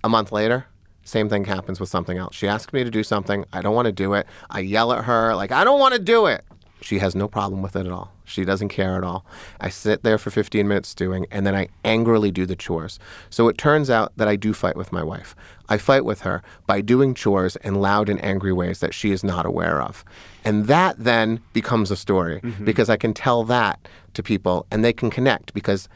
a 0.02 0.08
month 0.08 0.32
later, 0.32 0.66
same 1.04 1.28
thing 1.28 1.44
happens 1.44 1.80
with 1.80 1.88
something 1.88 2.18
else. 2.18 2.34
She 2.34 2.48
asks 2.48 2.72
me 2.72 2.84
to 2.84 2.90
do 2.90 3.02
something. 3.02 3.44
I 3.52 3.62
don't 3.62 3.74
want 3.74 3.86
to 3.86 3.92
do 3.92 4.14
it. 4.14 4.26
I 4.50 4.60
yell 4.60 4.92
at 4.92 5.04
her, 5.04 5.34
like, 5.34 5.52
I 5.52 5.64
don't 5.64 5.80
want 5.80 5.94
to 5.94 6.00
do 6.00 6.26
it. 6.26 6.44
She 6.82 6.98
has 6.98 7.14
no 7.14 7.28
problem 7.28 7.62
with 7.62 7.76
it 7.76 7.84
at 7.84 7.92
all. 7.92 8.12
She 8.24 8.44
doesn't 8.44 8.68
care 8.68 8.96
at 8.96 9.04
all. 9.04 9.26
I 9.60 9.68
sit 9.68 10.02
there 10.02 10.16
for 10.18 10.30
15 10.30 10.66
minutes 10.66 10.94
doing, 10.94 11.26
and 11.30 11.46
then 11.46 11.54
I 11.54 11.68
angrily 11.84 12.30
do 12.30 12.46
the 12.46 12.56
chores. 12.56 12.98
So 13.28 13.48
it 13.48 13.58
turns 13.58 13.90
out 13.90 14.12
that 14.16 14.28
I 14.28 14.36
do 14.36 14.54
fight 14.54 14.76
with 14.76 14.92
my 14.92 15.02
wife. 15.02 15.34
I 15.68 15.78
fight 15.78 16.04
with 16.04 16.22
her 16.22 16.42
by 16.66 16.80
doing 16.80 17.14
chores 17.14 17.56
in 17.56 17.74
loud 17.74 18.08
and 18.08 18.22
angry 18.24 18.52
ways 18.52 18.80
that 18.80 18.94
she 18.94 19.10
is 19.10 19.22
not 19.22 19.44
aware 19.44 19.82
of. 19.82 20.04
And 20.44 20.66
that 20.66 20.96
then 20.98 21.40
becomes 21.52 21.90
a 21.90 21.96
story 21.96 22.40
mm-hmm. 22.40 22.64
because 22.64 22.88
I 22.88 22.96
can 22.96 23.14
tell 23.14 23.44
that 23.44 23.78
to 24.14 24.22
people 24.22 24.66
and 24.70 24.84
they 24.84 24.92
can 24.92 25.10
connect 25.10 25.54
because 25.54 25.88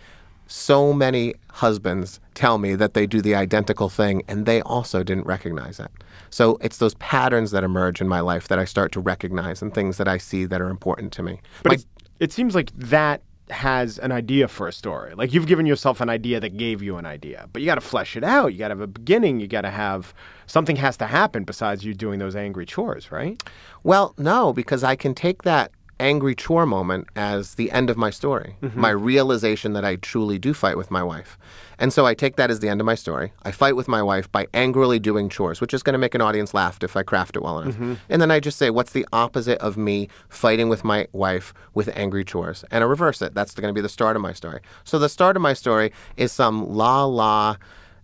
so 0.46 0.92
many 0.92 1.34
husbands 1.50 2.20
tell 2.34 2.58
me 2.58 2.74
that 2.74 2.94
they 2.94 3.06
do 3.06 3.22
the 3.22 3.34
identical 3.34 3.88
thing 3.88 4.22
and 4.28 4.46
they 4.46 4.60
also 4.62 5.02
didn't 5.02 5.26
recognize 5.26 5.80
it. 5.80 5.90
So 6.30 6.58
it's 6.60 6.78
those 6.78 6.94
patterns 6.94 7.50
that 7.52 7.64
emerge 7.64 8.00
in 8.00 8.08
my 8.08 8.20
life 8.20 8.48
that 8.48 8.58
I 8.58 8.64
start 8.64 8.92
to 8.92 9.00
recognize 9.00 9.62
and 9.62 9.72
things 9.72 9.96
that 9.96 10.08
I 10.08 10.18
see 10.18 10.44
that 10.44 10.60
are 10.60 10.68
important 10.68 11.12
to 11.14 11.22
me. 11.22 11.40
But 11.62 11.72
My- 11.72 11.84
it 12.20 12.32
seems 12.32 12.54
like 12.54 12.70
that 12.76 13.22
has 13.50 13.98
an 13.98 14.10
idea 14.10 14.48
for 14.48 14.66
a 14.68 14.72
story. 14.72 15.14
Like 15.14 15.34
you've 15.34 15.46
given 15.46 15.66
yourself 15.66 16.00
an 16.00 16.08
idea 16.08 16.40
that 16.40 16.56
gave 16.56 16.82
you 16.82 16.96
an 16.96 17.06
idea, 17.06 17.48
but 17.52 17.60
you 17.60 17.66
got 17.66 17.74
to 17.74 17.80
flesh 17.80 18.16
it 18.16 18.24
out. 18.24 18.52
You 18.52 18.58
got 18.58 18.68
to 18.68 18.72
have 18.72 18.80
a 18.80 18.86
beginning. 18.86 19.40
You 19.40 19.46
got 19.46 19.62
to 19.62 19.70
have 19.70 20.14
something 20.46 20.76
has 20.76 20.96
to 20.98 21.06
happen 21.06 21.44
besides 21.44 21.84
you 21.84 21.94
doing 21.94 22.18
those 22.18 22.36
angry 22.36 22.66
chores, 22.66 23.12
right? 23.12 23.42
Well, 23.82 24.14
no, 24.16 24.52
because 24.52 24.82
I 24.82 24.96
can 24.96 25.14
take 25.14 25.42
that 25.42 25.72
angry 26.04 26.34
chore 26.34 26.66
moment 26.66 27.08
as 27.16 27.54
the 27.54 27.70
end 27.70 27.88
of 27.88 27.96
my 27.96 28.10
story, 28.10 28.56
mm-hmm. 28.62 28.78
my 28.78 28.90
realization 28.90 29.72
that 29.72 29.86
I 29.86 29.96
truly 29.96 30.38
do 30.38 30.52
fight 30.52 30.76
with 30.76 30.90
my 30.90 31.02
wife. 31.02 31.38
And 31.78 31.94
so 31.94 32.04
I 32.04 32.12
take 32.12 32.36
that 32.36 32.50
as 32.50 32.60
the 32.60 32.68
end 32.68 32.82
of 32.82 32.84
my 32.84 32.94
story. 32.94 33.32
I 33.42 33.52
fight 33.52 33.74
with 33.74 33.88
my 33.88 34.02
wife 34.02 34.30
by 34.30 34.46
angrily 34.52 34.98
doing 34.98 35.30
chores, 35.30 35.62
which 35.62 35.72
is 35.72 35.82
going 35.82 35.94
to 35.94 35.98
make 35.98 36.14
an 36.14 36.20
audience 36.20 36.52
laugh 36.52 36.78
if 36.82 36.94
I 36.94 37.04
craft 37.04 37.36
it 37.36 37.42
well 37.42 37.58
enough. 37.58 37.74
Mm-hmm. 37.74 37.94
And 38.10 38.20
then 38.20 38.30
I 38.30 38.38
just 38.38 38.58
say, 38.58 38.68
what's 38.68 38.92
the 38.92 39.06
opposite 39.14 39.58
of 39.60 39.78
me 39.78 40.08
fighting 40.28 40.68
with 40.68 40.84
my 40.84 41.08
wife 41.12 41.54
with 41.72 41.88
angry 41.96 42.24
chores? 42.24 42.66
And 42.70 42.84
I 42.84 42.86
reverse 42.86 43.22
it. 43.22 43.34
That's 43.34 43.54
going 43.54 43.72
to 43.72 43.74
be 43.74 43.80
the 43.80 43.88
start 43.88 44.14
of 44.14 44.20
my 44.20 44.34
story. 44.34 44.60
So 44.84 44.98
the 44.98 45.08
start 45.08 45.36
of 45.36 45.42
my 45.42 45.54
story 45.54 45.90
is 46.18 46.32
some 46.32 46.68
la 46.68 47.04
la 47.04 47.56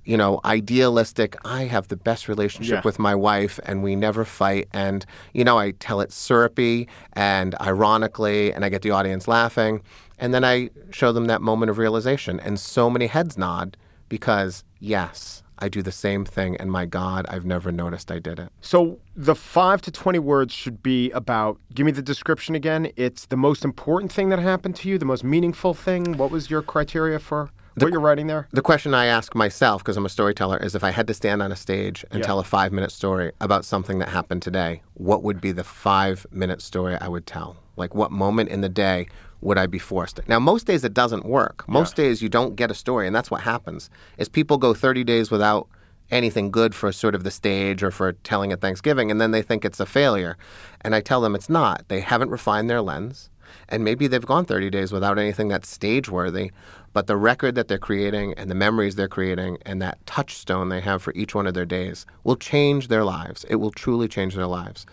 you 0.04 0.16
know, 0.16 0.40
idealistic, 0.44 1.36
I 1.44 1.64
have 1.64 1.88
the 1.88 1.96
best 1.96 2.28
relationship 2.28 2.72
Yeah. 2.76 2.80
with 2.84 2.98
my 2.98 3.14
wife 3.14 3.60
and 3.64 3.82
we 3.82 3.96
never 3.96 4.24
fight. 4.24 4.68
And, 4.72 5.04
you 5.34 5.44
know, 5.44 5.58
I 5.58 5.72
tell 5.72 6.00
it 6.00 6.12
syrupy 6.12 6.88
and 7.12 7.54
ironically, 7.60 8.52
and 8.52 8.64
I 8.64 8.68
get 8.70 8.82
the 8.82 8.90
audience 8.92 9.28
laughing. 9.28 9.82
And 10.18 10.32
then 10.34 10.44
I 10.44 10.70
show 10.90 11.12
them 11.12 11.26
that 11.26 11.42
moment 11.42 11.70
of 11.70 11.78
realization. 11.78 12.40
And 12.40 12.58
so 12.58 12.88
many 12.90 13.06
heads 13.06 13.36
nod 13.38 13.76
because, 14.08 14.64
yes, 14.78 15.42
I 15.58 15.68
do 15.68 15.82
the 15.82 15.92
same 15.92 16.24
thing. 16.24 16.56
And 16.56 16.70
my 16.72 16.86
God, 16.86 17.26
I've 17.28 17.44
never 17.44 17.70
noticed 17.70 18.10
I 18.10 18.18
did 18.18 18.38
it. 18.38 18.48
So 18.62 18.98
the 19.14 19.34
five 19.34 19.82
to 19.82 19.90
20 19.90 20.18
words 20.18 20.54
should 20.54 20.82
be 20.82 21.10
about, 21.10 21.58
give 21.74 21.84
me 21.84 21.92
the 21.92 22.02
description 22.02 22.54
again. 22.54 22.90
It's 22.96 23.26
the 23.26 23.36
most 23.36 23.64
important 23.64 24.10
thing 24.10 24.30
that 24.30 24.38
happened 24.38 24.76
to 24.76 24.88
you, 24.88 24.96
the 24.98 25.04
most 25.04 25.24
meaningful 25.24 25.74
thing. 25.74 26.16
What 26.16 26.30
was 26.30 26.50
your 26.50 26.62
criteria 26.62 27.18
for 27.18 27.50
what 27.76 27.92
you're 27.92 28.00
writing 28.00 28.26
there? 28.26 28.48
The 28.52 28.62
question 28.62 28.94
I 28.94 29.06
ask 29.06 29.34
myself, 29.34 29.82
because 29.82 29.96
I'm 29.96 30.06
a 30.06 30.10
storyteller, 30.10 30.58
is 30.58 30.74
if 30.74 30.84
I 30.84 30.90
had 30.90 31.06
to 31.06 31.14
stand 31.14 31.42
on 31.42 31.52
a 31.52 31.56
stage 31.56 32.04
and 32.10 32.20
Yeah. 32.20 32.26
tell 32.26 32.38
a 32.40 32.44
five 32.44 32.72
minute 32.72 32.92
story 32.92 33.32
about 33.40 33.64
something 33.64 33.98
that 34.00 34.08
happened 34.10 34.42
today, 34.42 34.82
what 34.94 35.22
would 35.22 35.40
be 35.40 35.52
the 35.52 35.64
five 35.64 36.26
minute 36.30 36.60
story 36.62 36.96
I 37.00 37.08
would 37.08 37.26
tell? 37.26 37.56
Like, 37.76 37.94
what 37.94 38.10
moment 38.12 38.50
in 38.50 38.60
the 38.60 38.68
day 38.68 39.06
would 39.40 39.56
I 39.56 39.66
be 39.66 39.78
forced? 39.78 40.20
Now, 40.28 40.38
most 40.38 40.66
days 40.66 40.84
it 40.84 40.92
doesn't 40.92 41.24
work. 41.24 41.66
Most 41.66 41.96
days 41.96 42.20
you 42.20 42.28
don't 42.28 42.56
get 42.56 42.70
a 42.70 42.74
story, 42.74 43.06
and 43.06 43.16
that's 43.16 43.30
what 43.30 43.40
happens. 43.42 43.88
Is 44.18 44.28
people 44.28 44.58
go 44.58 44.74
30 44.74 45.02
days 45.04 45.30
without 45.30 45.66
anything 46.10 46.50
good 46.50 46.74
for 46.74 46.90
sort 46.90 47.14
of 47.14 47.22
the 47.24 47.30
stage 47.30 47.82
or 47.82 47.90
for 47.92 48.12
telling 48.12 48.52
at 48.52 48.60
Thanksgiving, 48.60 49.10
and 49.10 49.20
then 49.20 49.30
they 49.30 49.42
think 49.42 49.64
it's 49.64 49.78
a 49.80 49.86
failure. 49.86 50.36
And 50.82 50.94
I 50.94 51.00
tell 51.00 51.20
them 51.20 51.34
it's 51.36 51.48
not. 51.48 51.84
They 51.88 52.00
haven't 52.00 52.30
refined 52.30 52.68
their 52.68 52.82
lens, 52.82 53.29
and 53.68 53.84
maybe 53.84 54.06
they've 54.06 54.24
gone 54.24 54.44
30 54.44 54.70
days 54.70 54.92
without 54.92 55.18
anything 55.18 55.48
that's 55.48 55.68
stage 55.68 56.08
worthy. 56.08 56.50
But 56.92 57.06
the 57.06 57.16
record 57.16 57.54
that 57.54 57.68
they're 57.68 57.78
creating 57.78 58.34
and 58.34 58.50
the 58.50 58.54
memories 58.54 58.96
they're 58.96 59.08
creating 59.08 59.58
and 59.64 59.80
that 59.80 60.04
touchstone 60.06 60.68
they 60.68 60.80
have 60.80 61.02
for 61.02 61.12
each 61.14 61.34
one 61.34 61.46
of 61.46 61.54
their 61.54 61.64
days 61.66 62.04
will 62.24 62.36
change 62.36 62.88
their 62.88 63.04
lives. 63.04 63.44
It 63.48 63.56
will 63.56 63.70
truly 63.70 64.08
change 64.08 64.34
their 64.34 64.46
lives. 64.46 64.86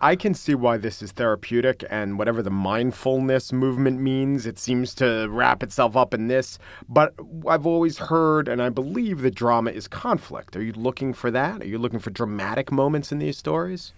I 0.00 0.14
can 0.14 0.34
see 0.34 0.54
why 0.54 0.76
this 0.76 1.00
is 1.00 1.12
therapeutic 1.12 1.82
and 1.88 2.18
whatever 2.18 2.42
the 2.42 2.50
mindfulness 2.50 3.50
movement 3.50 3.98
means, 3.98 4.44
it 4.44 4.58
seems 4.58 4.94
to 4.96 5.26
wrap 5.30 5.62
itself 5.62 5.96
up 5.96 6.12
in 6.12 6.28
this. 6.28 6.58
But 6.86 7.14
I've 7.48 7.64
always 7.66 7.96
heard 7.96 8.46
and 8.46 8.60
I 8.60 8.68
believe 8.68 9.22
that 9.22 9.34
drama 9.34 9.70
is 9.70 9.88
conflict. 9.88 10.54
Are 10.54 10.62
you 10.62 10.74
looking 10.74 11.14
for 11.14 11.30
that? 11.30 11.62
Are 11.62 11.66
you 11.66 11.78
looking 11.78 11.98
for 11.98 12.10
dramatic 12.10 12.70
moments 12.70 13.10
in 13.10 13.20
these 13.20 13.38
stories? 13.38 13.92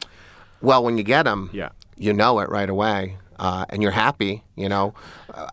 Well, 0.62 0.85
when 0.85 0.99
you 0.99 1.05
get 1.05 1.25
them, 1.25 1.50
Yeah. 1.52 1.71
you 1.97 2.12
know 2.12 2.38
it 2.38 2.49
right 2.49 2.71
away. 2.71 3.17
Uh, 3.38 3.64
and 3.68 3.83
you're 3.83 3.92
happy, 3.92 4.42
you 4.57 4.68
know. 4.68 4.95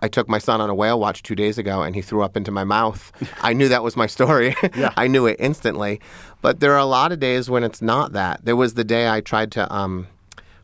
I 0.01 0.07
took 0.07 0.27
my 0.27 0.39
son 0.39 0.59
on 0.61 0.69
a 0.69 0.75
whale 0.75 0.99
watch 0.99 1.21
two 1.21 1.35
days 1.35 1.57
ago, 1.57 1.83
and 1.83 1.95
he 1.95 2.01
threw 2.01 2.23
up 2.23 2.35
into 2.35 2.51
my 2.51 2.63
mouth. 2.63 3.11
I 3.41 3.53
knew 3.53 3.67
that 3.69 3.83
was 3.83 3.95
my 3.95 4.07
story. 4.07 4.55
Yeah. 4.75 4.91
I 4.97 5.07
knew 5.07 5.25
it 5.25 5.37
instantly. 5.39 6.01
But 6.41 6.59
there 6.59 6.73
are 6.73 6.79
a 6.79 6.85
lot 6.85 7.11
of 7.11 7.19
days 7.19 7.49
when 7.49 7.63
it's 7.63 7.81
not 7.81 8.11
that. 8.13 8.43
There 8.43 8.55
was 8.55 8.73
the 8.73 8.83
day 8.83 9.07
I 9.07 9.21
tried 9.21 9.51
to. 9.53 9.71
Um, 9.73 10.07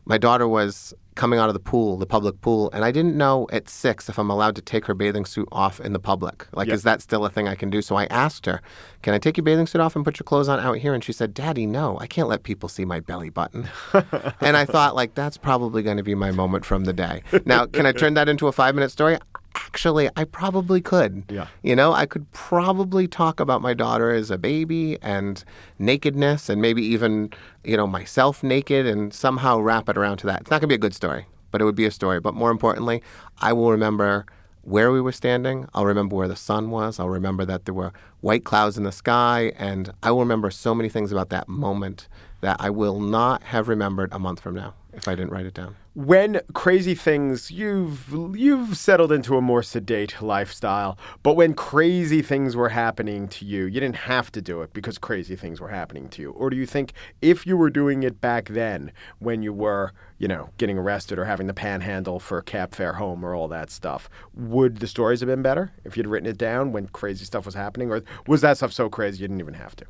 my 0.04 0.18
daughter 0.18 0.46
was 0.46 0.92
coming 1.14 1.38
out 1.38 1.48
of 1.48 1.54
the 1.54 1.60
pool, 1.60 1.96
the 1.98 2.06
public 2.06 2.40
pool, 2.40 2.70
and 2.72 2.84
I 2.84 2.90
didn't 2.90 3.16
know 3.16 3.46
at 3.52 3.68
six 3.68 4.08
if 4.08 4.18
I'm 4.18 4.30
allowed 4.30 4.56
to 4.56 4.62
take 4.62 4.86
her 4.86 4.94
bathing 4.94 5.24
suit 5.26 5.48
off 5.52 5.78
in 5.80 5.92
the 5.92 5.98
public. 5.98 6.46
Like, 6.54 6.68
Yeah. 6.68 6.74
is 6.74 6.82
that 6.84 7.02
still 7.02 7.24
a 7.26 7.30
thing 7.30 7.48
I 7.48 7.54
can 7.54 7.68
do? 7.70 7.82
So 7.82 7.96
I 7.96 8.06
asked 8.06 8.46
her, 8.46 8.62
"Can 9.02 9.12
I 9.14 9.18
take 9.18 9.36
your 9.36 9.44
bathing 9.44 9.66
suit 9.66 9.80
off 9.80 9.94
and 9.94 10.04
put 10.04 10.18
your 10.18 10.24
clothes 10.24 10.48
on 10.48 10.58
out 10.60 10.78
here?" 10.78 10.94
And 10.94 11.04
she 11.04 11.12
said, 11.12 11.34
"Daddy, 11.34 11.66
no, 11.66 11.98
I 12.00 12.06
can't 12.06 12.28
let 12.28 12.42
people 12.44 12.68
see 12.68 12.84
my 12.84 13.00
belly 13.00 13.28
button." 13.30 13.68
and 14.40 14.56
I 14.56 14.64
thought, 14.64 14.94
like, 14.94 15.14
that's 15.14 15.36
probably 15.36 15.82
going 15.82 15.98
to 15.98 16.02
be 16.02 16.14
my 16.14 16.30
moment 16.30 16.64
from 16.64 16.84
the 16.84 16.92
day. 16.92 17.22
Now, 17.44 17.66
can 17.66 17.84
I 17.86 17.92
turn 17.92 18.14
that 18.14 18.28
into 18.28 18.46
a 18.48 18.52
five 18.52 18.74
minute 18.74 18.90
story? 18.90 19.18
Actually, 19.54 20.10
I 20.16 20.24
probably 20.24 20.80
could. 20.80 21.24
Yeah. 21.28 21.46
You 21.62 21.74
know, 21.74 21.92
I 21.92 22.06
could 22.06 22.30
probably 22.32 23.08
talk 23.08 23.40
about 23.40 23.62
my 23.62 23.74
daughter 23.74 24.10
as 24.10 24.30
a 24.30 24.38
baby 24.38 24.98
and 25.02 25.42
nakedness 25.78 26.48
and 26.48 26.60
maybe 26.60 26.84
even, 26.84 27.30
you 27.64 27.76
know, 27.76 27.86
myself 27.86 28.42
naked 28.42 28.86
and 28.86 29.12
somehow 29.12 29.58
wrap 29.60 29.88
it 29.88 29.96
around 29.96 30.18
to 30.18 30.26
that. 30.26 30.42
It's 30.42 30.50
not 30.50 30.60
going 30.60 30.68
to 30.68 30.68
be 30.68 30.74
a 30.74 30.78
good 30.78 30.94
story, 30.94 31.26
but 31.50 31.60
it 31.60 31.64
would 31.64 31.74
be 31.74 31.86
a 31.86 31.90
story. 31.90 32.20
But 32.20 32.34
more 32.34 32.50
importantly, 32.50 33.02
I 33.40 33.52
will 33.52 33.70
remember 33.70 34.26
where 34.62 34.92
we 34.92 35.00
were 35.00 35.12
standing. 35.12 35.66
I'll 35.74 35.86
remember 35.86 36.16
where 36.16 36.28
the 36.28 36.36
sun 36.36 36.70
was. 36.70 37.00
I'll 37.00 37.08
remember 37.08 37.44
that 37.44 37.64
there 37.64 37.74
were 37.74 37.92
white 38.20 38.44
clouds 38.44 38.78
in 38.78 38.84
the 38.84 38.92
sky. 38.92 39.52
And 39.56 39.92
I 40.02 40.10
will 40.12 40.20
remember 40.20 40.50
so 40.50 40.74
many 40.74 40.88
things 40.88 41.12
about 41.12 41.30
that 41.30 41.48
moment 41.48 42.08
that 42.42 42.56
I 42.60 42.70
will 42.70 43.00
not 43.00 43.42
have 43.42 43.68
remembered 43.68 44.10
a 44.12 44.18
month 44.18 44.40
from 44.40 44.54
now 44.54 44.74
if 44.92 45.08
I 45.08 45.14
didn't 45.14 45.30
write 45.30 45.46
it 45.46 45.54
down. 45.54 45.76
When 45.94 46.40
crazy 46.54 46.94
things 46.94 47.50
you've 47.50 48.08
you've 48.34 48.76
settled 48.78 49.12
into 49.12 49.36
a 49.36 49.42
more 49.42 49.62
sedate 49.62 50.22
lifestyle 50.22 50.96
but 51.22 51.34
when 51.34 51.52
crazy 51.52 52.22
things 52.22 52.56
were 52.56 52.70
happening 52.70 53.28
to 53.28 53.44
you 53.44 53.64
you 53.64 53.78
didn't 53.78 53.96
have 53.96 54.32
to 54.32 54.40
do 54.40 54.62
it 54.62 54.72
because 54.72 54.96
crazy 54.96 55.36
things 55.36 55.60
were 55.60 55.68
happening 55.68 56.08
to 56.08 56.22
you. 56.22 56.30
Or 56.30 56.48
do 56.48 56.56
you 56.56 56.64
think 56.64 56.94
if 57.20 57.46
you 57.46 57.56
were 57.56 57.68
doing 57.68 58.02
it 58.04 58.20
back 58.20 58.48
then 58.48 58.90
when 59.18 59.42
you 59.42 59.52
were 59.52 59.92
you 60.18 60.28
know 60.28 60.48
getting 60.56 60.78
arrested 60.78 61.18
or 61.18 61.26
having 61.26 61.46
the 61.46 61.54
panhandle 61.54 62.18
for 62.18 62.40
cab 62.40 62.74
fare 62.74 62.94
home 62.94 63.22
or 63.22 63.34
all 63.34 63.48
that 63.48 63.70
stuff 63.70 64.08
would 64.34 64.78
the 64.78 64.86
stories 64.86 65.20
have 65.20 65.28
been 65.28 65.42
better 65.42 65.72
if 65.84 65.96
you'd 65.96 66.06
written 66.06 66.28
it 66.28 66.38
down 66.38 66.72
when 66.72 66.86
crazy 66.88 67.24
stuff 67.24 67.44
was 67.44 67.54
happening? 67.54 67.90
Or 67.90 68.02
was 68.26 68.40
that 68.40 68.56
stuff 68.56 68.72
so 68.72 68.88
crazy 68.88 69.20
you 69.20 69.28
didn't 69.28 69.40
even 69.40 69.54
have 69.54 69.76
to? 69.76 69.84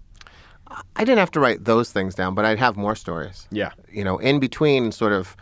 I 0.97 1.05
didn't 1.05 1.19
have 1.19 1.31
to 1.33 1.41
write 1.41 1.65
those 1.65 1.93
things 1.93 2.15
down, 2.15 2.35
but 2.35 2.45
I'd 2.45 2.59
have 2.59 2.77
more 2.77 2.97
stories. 2.97 3.47
yeah. 3.51 3.73
You 3.91 4.05
know, 4.05 4.19
in 4.19 4.41
between 4.41 4.91
sort 4.91 5.13
of 5.13 5.37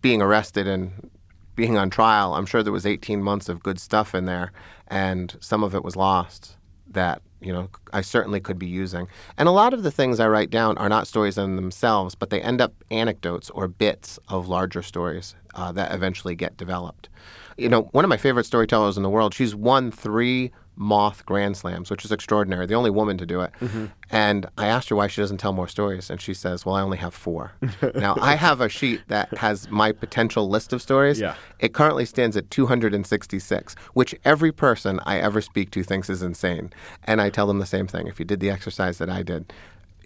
being 0.00 0.22
arrested 0.22 0.66
and 0.66 1.10
being 1.54 1.76
on 1.76 1.90
trial, 1.90 2.34
I'm 2.34 2.46
sure 2.46 2.62
there 2.62 2.72
was 2.72 2.86
18 2.86 3.22
months 3.22 3.48
of 3.48 3.62
good 3.62 3.80
stuff 3.80 4.14
in 4.14 4.26
there, 4.26 4.52
and 4.86 5.36
some 5.40 5.64
of 5.64 5.74
it 5.74 5.82
was 5.82 5.96
lost 5.96 6.56
that, 6.90 7.20
you 7.40 7.52
know, 7.52 7.68
I 7.92 8.00
certainly 8.00 8.40
could 8.40 8.58
be 8.58 8.66
using. 8.66 9.08
And 9.36 9.48
a 9.48 9.52
lot 9.52 9.74
of 9.74 9.82
the 9.82 9.90
things 9.90 10.20
I 10.20 10.28
write 10.28 10.50
down 10.50 10.78
are 10.78 10.88
not 10.88 11.06
stories 11.06 11.36
in 11.36 11.56
themselves, 11.56 12.14
but 12.14 12.30
they 12.30 12.40
end 12.40 12.60
up 12.60 12.72
anecdotes 12.90 13.50
or 13.50 13.68
bits 13.68 14.18
of 14.28 14.48
larger 14.48 14.82
stories 14.82 15.34
uh, 15.54 15.72
that 15.72 15.92
eventually 15.92 16.34
get 16.34 16.56
developed. 16.56 17.08
You 17.56 17.68
know, 17.68 17.82
one 17.90 18.04
of 18.04 18.08
my 18.08 18.16
favorite 18.16 18.46
storytellers 18.46 18.96
in 18.96 19.02
the 19.02 19.10
world, 19.10 19.34
she's 19.34 19.54
won 19.54 19.90
three 19.90 20.52
Moth 20.78 21.26
Grand 21.26 21.56
Slams, 21.56 21.90
which 21.90 22.04
is 22.04 22.12
extraordinary, 22.12 22.64
the 22.64 22.74
only 22.74 22.90
woman 22.90 23.18
to 23.18 23.26
do 23.26 23.40
it. 23.40 23.50
Mm-hmm. 23.60 23.86
And 24.10 24.46
I 24.56 24.68
asked 24.68 24.88
her 24.88 24.96
why 24.96 25.08
she 25.08 25.20
doesn't 25.20 25.38
tell 25.38 25.52
more 25.52 25.66
stories, 25.66 26.08
and 26.08 26.20
she 26.20 26.32
says, 26.32 26.64
Well, 26.64 26.76
I 26.76 26.82
only 26.82 26.98
have 26.98 27.12
four. 27.12 27.52
now, 27.94 28.16
I 28.20 28.36
have 28.36 28.60
a 28.60 28.68
sheet 28.68 29.02
that 29.08 29.36
has 29.38 29.68
my 29.70 29.92
potential 29.92 30.48
list 30.48 30.72
of 30.72 30.80
stories. 30.80 31.20
Yeah. 31.20 31.34
It 31.58 31.74
currently 31.74 32.04
stands 32.04 32.36
at 32.36 32.50
266, 32.50 33.74
which 33.92 34.14
every 34.24 34.52
person 34.52 35.00
I 35.04 35.18
ever 35.18 35.40
speak 35.40 35.70
to 35.72 35.82
thinks 35.82 36.08
is 36.08 36.22
insane. 36.22 36.72
And 37.04 37.20
I 37.20 37.28
tell 37.28 37.46
them 37.46 37.58
the 37.58 37.66
same 37.66 37.88
thing. 37.88 38.06
If 38.06 38.18
you 38.20 38.24
did 38.24 38.40
the 38.40 38.50
exercise 38.50 38.98
that 38.98 39.10
I 39.10 39.22
did, 39.22 39.52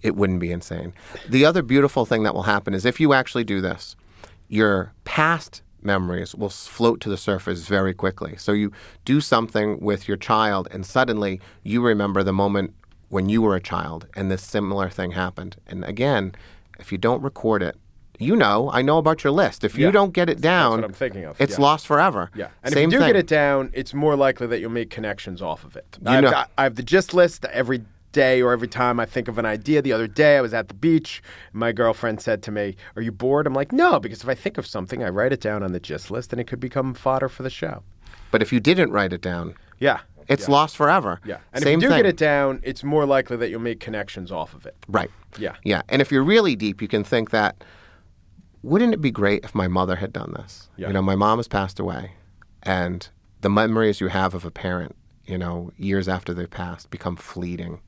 it 0.02 0.16
wouldn't 0.16 0.40
be 0.40 0.50
insane. 0.50 0.94
The 1.28 1.44
other 1.44 1.62
beautiful 1.62 2.06
thing 2.06 2.22
that 2.22 2.34
will 2.34 2.44
happen 2.44 2.72
is 2.74 2.86
if 2.86 2.98
you 2.98 3.12
actually 3.12 3.44
do 3.44 3.60
this, 3.60 3.94
your 4.48 4.92
past 5.04 5.62
memories 5.84 6.34
will 6.34 6.48
float 6.48 7.00
to 7.00 7.08
the 7.08 7.16
surface 7.16 7.66
very 7.66 7.94
quickly. 7.94 8.36
So 8.36 8.52
you 8.52 8.72
do 9.04 9.20
something 9.20 9.80
with 9.80 10.08
your 10.08 10.16
child, 10.16 10.68
and 10.70 10.84
suddenly 10.86 11.40
you 11.62 11.82
remember 11.82 12.22
the 12.22 12.32
moment 12.32 12.74
when 13.08 13.28
you 13.28 13.42
were 13.42 13.54
a 13.56 13.60
child 13.60 14.06
and 14.16 14.30
this 14.30 14.42
similar 14.42 14.88
thing 14.88 15.12
happened. 15.12 15.56
And 15.66 15.84
again, 15.84 16.34
if 16.78 16.90
you 16.92 16.98
don't 16.98 17.22
record 17.22 17.62
it, 17.62 17.76
you 18.18 18.36
know, 18.36 18.70
I 18.72 18.82
know 18.82 18.98
about 18.98 19.24
your 19.24 19.32
list. 19.32 19.64
If 19.64 19.76
you 19.76 19.86
Yeah. 19.86 19.90
don't 19.92 20.12
get 20.12 20.28
it 20.28 20.40
down, 20.40 20.72
what 20.80 20.84
I'm 20.84 20.92
thinking 20.92 21.24
of, 21.24 21.40
It's 21.40 21.58
yeah. 21.58 21.62
lost 21.64 21.86
forever. 21.86 22.30
Yeah, 22.34 22.48
and 22.62 22.72
Same 22.72 22.88
if 22.88 22.92
you 22.92 22.98
do 22.98 23.04
thing. 23.04 23.08
get 23.08 23.16
it 23.16 23.26
down, 23.26 23.70
it's 23.72 23.92
more 23.92 24.14
likely 24.16 24.46
that 24.46 24.60
you'll 24.60 24.70
make 24.70 24.90
connections 24.90 25.42
off 25.42 25.64
of 25.64 25.76
it. 25.76 25.98
I've 26.06 26.22
know- 26.22 26.30
got- 26.30 26.50
I 26.56 26.62
have 26.64 26.76
the 26.76 26.82
gist 26.84 27.14
list 27.14 27.44
every 27.46 27.82
day 28.12 28.40
or 28.42 28.52
every 28.52 28.68
time 28.68 29.00
I 29.00 29.06
think 29.06 29.28
of 29.28 29.38
an 29.38 29.46
idea. 29.46 29.82
The 29.82 29.92
other 29.92 30.06
day, 30.06 30.36
I 30.36 30.40
was 30.40 30.54
at 30.54 30.68
the 30.68 30.74
beach. 30.74 31.22
My 31.52 31.72
girlfriend 31.72 32.20
said 32.20 32.42
to 32.44 32.50
me, 32.52 32.76
"Are 32.96 33.02
you 33.02 33.10
bored?" 33.12 33.46
I'm 33.46 33.54
like, 33.54 33.72
"No," 33.72 33.98
because 33.98 34.22
if 34.22 34.28
I 34.28 34.34
think 34.34 34.58
of 34.58 34.66
something, 34.66 35.02
I 35.02 35.08
write 35.08 35.32
it 35.32 35.40
down 35.40 35.62
on 35.62 35.72
the 35.72 35.80
gist 35.80 36.10
list, 36.10 36.32
and 36.32 36.40
it 36.40 36.46
could 36.46 36.60
become 36.60 36.94
fodder 36.94 37.28
for 37.28 37.42
the 37.42 37.50
show. 37.50 37.82
But 38.30 38.42
if 38.42 38.52
you 38.52 38.60
didn't 38.60 38.90
write 38.92 39.12
it 39.12 39.20
down, 39.20 39.54
Yeah, 39.78 40.00
it's 40.28 40.46
yeah. 40.48 40.52
lost 40.54 40.76
forever. 40.76 41.20
Yeah, 41.24 41.38
and 41.52 41.62
Same 41.64 41.78
if 41.78 41.82
you 41.82 41.88
do 41.88 41.94
thing. 41.94 41.98
get 42.04 42.06
it 42.06 42.16
down, 42.16 42.60
it's 42.62 42.84
more 42.84 43.04
likely 43.04 43.36
that 43.38 43.50
you'll 43.50 43.60
make 43.60 43.80
connections 43.80 44.30
off 44.30 44.54
of 44.54 44.64
it. 44.66 44.76
Right. 44.88 45.10
Yeah. 45.38 45.56
Yeah. 45.64 45.82
And 45.88 46.00
if 46.00 46.10
you're 46.12 46.22
really 46.24 46.54
deep, 46.56 46.80
you 46.80 46.88
can 46.88 47.04
think 47.04 47.30
that 47.30 47.64
wouldn't 48.62 48.94
it 48.94 49.00
be 49.00 49.10
great 49.10 49.44
if 49.44 49.54
my 49.54 49.66
mother 49.68 49.96
had 49.96 50.12
done 50.12 50.32
this? 50.36 50.68
Yeah. 50.76 50.86
You 50.88 50.92
know, 50.92 51.02
my 51.02 51.16
mom 51.16 51.38
has 51.38 51.48
passed 51.48 51.80
away, 51.80 52.12
and 52.62 53.08
the 53.40 53.50
memories 53.50 54.00
you 54.00 54.06
have 54.08 54.34
of 54.34 54.44
a 54.44 54.50
parent, 54.50 54.94
you 55.26 55.38
know, 55.38 55.72
years 55.76 56.08
after 56.08 56.34
they 56.34 56.46
passed 56.46 56.90
become 56.90 57.16
fleeting. 57.16 57.80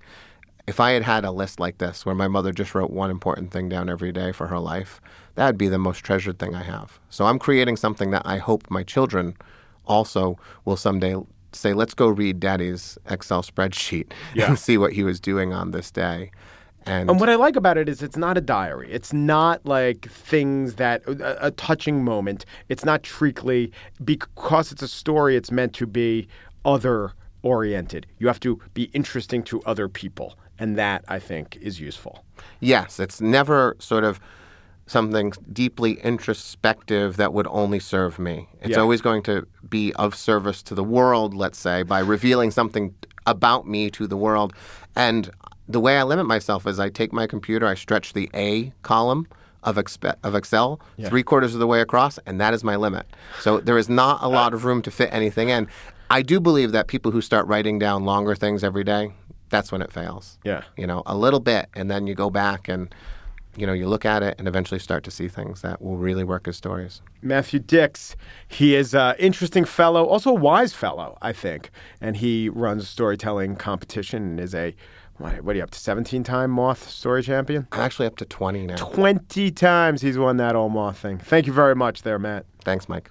If 0.66 0.80
I 0.80 0.92
had 0.92 1.02
had 1.02 1.24
a 1.24 1.30
list 1.30 1.60
like 1.60 1.78
this 1.78 2.06
where 2.06 2.14
my 2.14 2.28
mother 2.28 2.52
just 2.52 2.74
wrote 2.74 2.90
one 2.90 3.10
important 3.10 3.50
thing 3.50 3.68
down 3.68 3.90
every 3.90 4.12
day 4.12 4.32
for 4.32 4.46
her 4.46 4.58
life, 4.58 5.00
that 5.34 5.46
would 5.46 5.58
be 5.58 5.68
the 5.68 5.78
most 5.78 5.98
treasured 5.98 6.38
thing 6.38 6.54
I 6.54 6.62
have. 6.62 6.98
So 7.10 7.26
I'm 7.26 7.38
creating 7.38 7.76
something 7.76 8.10
that 8.12 8.22
I 8.24 8.38
hope 8.38 8.70
my 8.70 8.82
children 8.82 9.36
also 9.84 10.38
will 10.64 10.76
someday 10.76 11.16
say, 11.52 11.74
let's 11.74 11.92
go 11.94 12.08
read 12.08 12.40
daddy's 12.40 12.96
Excel 13.10 13.42
spreadsheet 13.42 14.12
Yeah. 14.34 14.48
and 14.48 14.58
see 14.58 14.78
what 14.78 14.92
he 14.94 15.02
was 15.04 15.20
doing 15.20 15.52
on 15.52 15.72
this 15.72 15.90
day. 15.90 16.30
And, 16.86 17.08
And 17.10 17.20
what 17.20 17.28
I 17.30 17.34
like 17.36 17.56
about 17.56 17.78
it 17.78 17.88
is 17.88 18.02
it's 18.02 18.16
not 18.16 18.36
a 18.36 18.40
diary. 18.42 18.90
It's 18.92 19.12
not 19.12 19.64
like 19.66 20.08
things 20.10 20.74
that 20.74 21.02
a, 21.06 21.46
a 21.46 21.50
touching 21.52 22.04
moment. 22.04 22.44
It's 22.68 22.84
not 22.84 23.02
treacly 23.02 23.70
because 24.04 24.72
it's 24.72 24.82
a 24.82 24.88
story. 24.88 25.36
It's 25.36 25.50
meant 25.50 25.74
to 25.74 25.86
be 25.86 26.26
other 26.64 27.12
oriented. 27.44 28.06
You 28.18 28.26
have 28.26 28.40
to 28.40 28.58
be 28.74 28.84
interesting 28.92 29.42
to 29.44 29.62
other 29.62 29.88
people. 29.88 30.36
And 30.58 30.76
that, 30.78 31.04
I 31.08 31.18
think, 31.18 31.56
is 31.60 31.80
useful. 31.80 32.24
Yes, 32.60 32.98
it's 33.00 33.20
never 33.20 33.76
sort 33.78 34.04
of 34.04 34.18
something 34.86 35.32
deeply 35.52 35.94
introspective 36.02 37.16
that 37.16 37.32
would 37.32 37.46
only 37.48 37.78
serve 37.80 38.18
me. 38.18 38.48
It's 38.60 38.70
Yeah. 38.76 38.80
always 38.80 39.00
going 39.00 39.22
to 39.24 39.46
be 39.68 39.92
of 39.94 40.14
service 40.14 40.62
to 40.64 40.74
the 40.74 40.84
world, 40.84 41.34
let's 41.34 41.58
say, 41.58 41.82
by 41.82 42.00
revealing 42.00 42.50
something 42.50 42.94
about 43.26 43.66
me 43.66 43.90
to 43.90 44.06
the 44.06 44.16
world. 44.16 44.52
And 44.94 45.30
the 45.68 45.80
way 45.80 45.96
I 45.98 46.02
limit 46.02 46.26
myself 46.26 46.66
is 46.66 46.78
I 46.78 46.90
take 46.90 47.12
my 47.12 47.26
computer, 47.26 47.66
I 47.66 47.74
stretch 47.74 48.12
the 48.12 48.28
A 48.34 48.72
column 48.82 49.26
of, 49.62 49.76
expe- 49.76 50.16
of 50.22 50.34
Excel 50.34 50.78
three 51.06 51.22
quarters 51.22 51.54
of 51.54 51.60
the 51.60 51.66
way 51.66 51.80
across, 51.80 52.18
and 52.26 52.38
that 52.38 52.52
is 52.52 52.62
my 52.62 52.76
limit. 52.76 53.06
So 53.40 53.58
there 53.60 53.78
is 53.78 53.88
not 53.88 54.22
a 54.22 54.28
lot 54.28 54.52
of 54.52 54.66
room 54.66 54.82
to 54.82 54.90
fit 54.90 55.08
anything 55.10 55.48
in. 55.48 55.66
I 56.10 56.22
do 56.22 56.40
believe 56.40 56.72
that 56.72 56.86
people 56.86 57.10
who 57.12 57.20
start 57.20 57.46
writing 57.46 57.78
down 57.78 58.04
longer 58.04 58.34
things 58.34 58.62
every 58.62 58.84
day, 58.84 59.12
that's 59.50 59.70
when 59.72 59.82
it 59.82 59.92
fails 59.92 60.38
Yeah. 60.44 60.62
you 60.76 60.86
know, 60.86 61.02
a 61.06 61.16
little 61.16 61.40
bit, 61.40 61.66
and 61.74 61.90
then 61.90 62.06
you 62.06 62.14
go 62.14 62.30
back 62.30 62.68
and, 62.68 62.94
you 63.56 63.66
know, 63.66 63.72
you 63.72 63.86
look 63.88 64.04
at 64.04 64.22
it 64.22 64.34
and 64.38 64.48
eventually 64.48 64.80
start 64.80 65.04
to 65.04 65.10
see 65.10 65.28
things 65.28 65.60
that 65.62 65.80
will 65.80 65.96
really 65.96 66.24
work 66.24 66.48
as 66.48 66.56
stories. 66.56 67.00
Matthew 67.22 67.60
Dicks. 67.60 68.16
He 68.48 68.74
is 68.74 68.94
an 68.94 69.14
interesting 69.18 69.64
fellow, 69.64 70.04
also 70.04 70.30
a 70.30 70.34
wise 70.34 70.72
fellow, 70.74 71.16
I 71.22 71.32
think. 71.32 71.70
And 72.00 72.16
he 72.16 72.48
runs 72.48 72.82
a 72.82 72.86
storytelling 72.86 73.56
competition 73.56 74.22
and 74.24 74.40
is 74.40 74.54
a, 74.54 74.74
what, 75.18 75.40
what 75.42 75.54
are 75.54 75.58
you 75.58 75.62
up 75.62 75.70
to, 75.70 75.78
17 75.78 76.24
time 76.24 76.50
Moth 76.50 76.88
story 76.88 77.22
champion? 77.22 77.68
I'm 77.72 77.80
actually 77.80 78.06
up 78.06 78.16
to 78.16 78.24
20 78.24 78.66
now. 78.66 78.76
20 78.76 79.50
times 79.52 80.02
he's 80.02 80.18
won 80.18 80.36
that 80.38 80.56
old 80.56 80.72
Moth 80.72 80.98
thing. 80.98 81.18
Thank 81.18 81.46
you 81.46 81.52
very 81.52 81.76
much 81.76 82.02
there, 82.02 82.18
Matt. 82.18 82.46
Thanks, 82.64 82.88
Mike. 82.88 83.10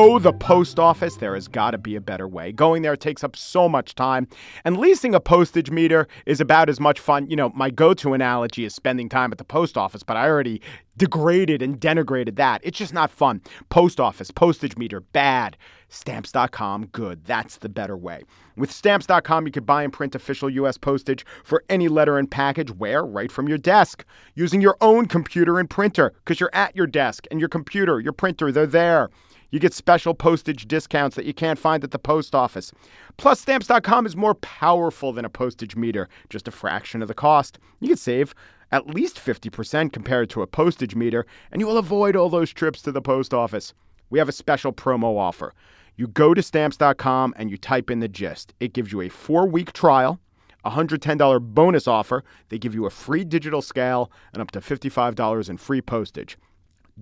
Oh, 0.00 0.20
the 0.20 0.32
post 0.32 0.78
office. 0.78 1.16
There 1.16 1.34
has 1.34 1.48
got 1.48 1.72
to 1.72 1.78
be 1.78 1.96
a 1.96 2.00
better 2.00 2.28
way. 2.28 2.52
Going 2.52 2.82
there 2.82 2.96
takes 2.96 3.24
up 3.24 3.34
so 3.34 3.68
much 3.68 3.96
time. 3.96 4.28
And 4.64 4.76
leasing 4.76 5.12
a 5.12 5.18
postage 5.18 5.72
meter 5.72 6.06
is 6.24 6.40
about 6.40 6.68
as 6.68 6.78
much 6.78 7.00
fun. 7.00 7.28
You 7.28 7.34
know, 7.34 7.50
my 7.56 7.68
go 7.68 7.94
to 7.94 8.12
analogy 8.12 8.64
is 8.64 8.72
spending 8.72 9.08
time 9.08 9.32
at 9.32 9.38
the 9.38 9.44
post 9.44 9.76
office, 9.76 10.04
but 10.04 10.16
I 10.16 10.28
already 10.28 10.62
degraded 10.96 11.62
and 11.62 11.80
denigrated 11.80 12.36
that. 12.36 12.60
It's 12.62 12.78
just 12.78 12.94
not 12.94 13.10
fun. 13.10 13.42
Post 13.70 13.98
office, 13.98 14.30
postage 14.30 14.76
meter, 14.76 15.00
bad. 15.00 15.56
Stamps.com, 15.88 16.86
good. 16.86 17.24
That's 17.24 17.56
the 17.56 17.68
better 17.68 17.96
way. 17.96 18.22
With 18.56 18.70
Stamps.com, 18.70 19.46
you 19.46 19.52
could 19.52 19.66
buy 19.66 19.82
and 19.82 19.92
print 19.92 20.14
official 20.14 20.48
U.S. 20.50 20.78
postage 20.78 21.26
for 21.42 21.64
any 21.68 21.88
letter 21.88 22.18
and 22.18 22.30
package 22.30 22.70
where? 22.70 23.04
Right 23.04 23.32
from 23.32 23.48
your 23.48 23.58
desk, 23.58 24.04
using 24.36 24.60
your 24.60 24.76
own 24.80 25.06
computer 25.06 25.58
and 25.58 25.68
printer, 25.68 26.12
because 26.24 26.38
you're 26.38 26.50
at 26.52 26.76
your 26.76 26.86
desk 26.86 27.26
and 27.32 27.40
your 27.40 27.48
computer, 27.48 27.98
your 27.98 28.12
printer, 28.12 28.52
they're 28.52 28.66
there. 28.66 29.08
You 29.50 29.58
get 29.58 29.72
special 29.72 30.12
postage 30.12 30.68
discounts 30.68 31.16
that 31.16 31.24
you 31.24 31.32
can't 31.32 31.58
find 31.58 31.82
at 31.82 31.90
the 31.90 31.98
post 31.98 32.34
office. 32.34 32.70
Plus, 33.16 33.40
stamps.com 33.40 34.04
is 34.04 34.14
more 34.14 34.34
powerful 34.34 35.12
than 35.12 35.24
a 35.24 35.30
postage 35.30 35.74
meter, 35.74 36.06
just 36.28 36.48
a 36.48 36.50
fraction 36.50 37.00
of 37.00 37.08
the 37.08 37.14
cost. 37.14 37.58
You 37.80 37.88
can 37.88 37.96
save 37.96 38.34
at 38.72 38.88
least 38.88 39.16
50% 39.16 39.90
compared 39.90 40.28
to 40.30 40.42
a 40.42 40.46
postage 40.46 40.94
meter, 40.94 41.24
and 41.50 41.62
you 41.62 41.66
will 41.66 41.78
avoid 41.78 42.14
all 42.14 42.28
those 42.28 42.52
trips 42.52 42.82
to 42.82 42.92
the 42.92 43.00
post 43.00 43.32
office. 43.32 43.72
We 44.10 44.18
have 44.18 44.28
a 44.28 44.32
special 44.32 44.72
promo 44.72 45.18
offer. 45.18 45.54
You 45.96 46.08
go 46.08 46.34
to 46.34 46.42
stamps.com 46.42 47.34
and 47.36 47.50
you 47.50 47.56
type 47.56 47.90
in 47.90 48.00
the 48.00 48.08
gist. 48.08 48.52
It 48.60 48.74
gives 48.74 48.92
you 48.92 49.00
a 49.00 49.08
four 49.08 49.48
week 49.48 49.72
trial, 49.72 50.20
a 50.64 50.70
$110 50.70 51.40
bonus 51.40 51.88
offer. 51.88 52.22
They 52.50 52.58
give 52.58 52.74
you 52.74 52.84
a 52.84 52.90
free 52.90 53.24
digital 53.24 53.62
scale 53.62 54.12
and 54.32 54.42
up 54.42 54.50
to 54.52 54.60
$55 54.60 55.48
in 55.48 55.56
free 55.56 55.80
postage. 55.80 56.36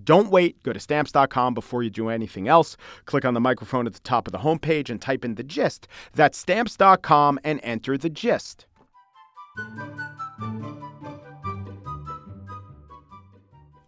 Don't 0.04 0.30
wait. 0.30 0.62
Go 0.62 0.72
to 0.72 0.80
stamps.com 0.80 1.54
before 1.54 1.82
you 1.82 1.90
do 1.90 2.08
anything 2.08 2.48
else. 2.48 2.76
Click 3.04 3.24
on 3.24 3.34
the 3.34 3.40
microphone 3.40 3.86
at 3.86 3.94
the 3.94 4.00
top 4.00 4.26
of 4.26 4.32
the 4.32 4.38
homepage 4.38 4.90
and 4.90 5.00
type 5.00 5.24
in 5.24 5.36
the 5.36 5.42
gist. 5.42 5.88
That's 6.14 6.38
stamps.com 6.38 7.40
and 7.44 7.60
enter 7.62 7.96
the 7.96 8.10
gist. 8.10 8.66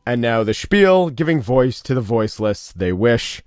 And 0.07 0.23
now 0.23 0.43
the 0.43 0.55
spiel 0.55 1.11
giving 1.11 1.43
voice 1.43 1.83
to 1.83 1.95
the 1.95 2.01
voiceless. 2.01 2.73
They 2.73 2.93
wish. 2.93 3.43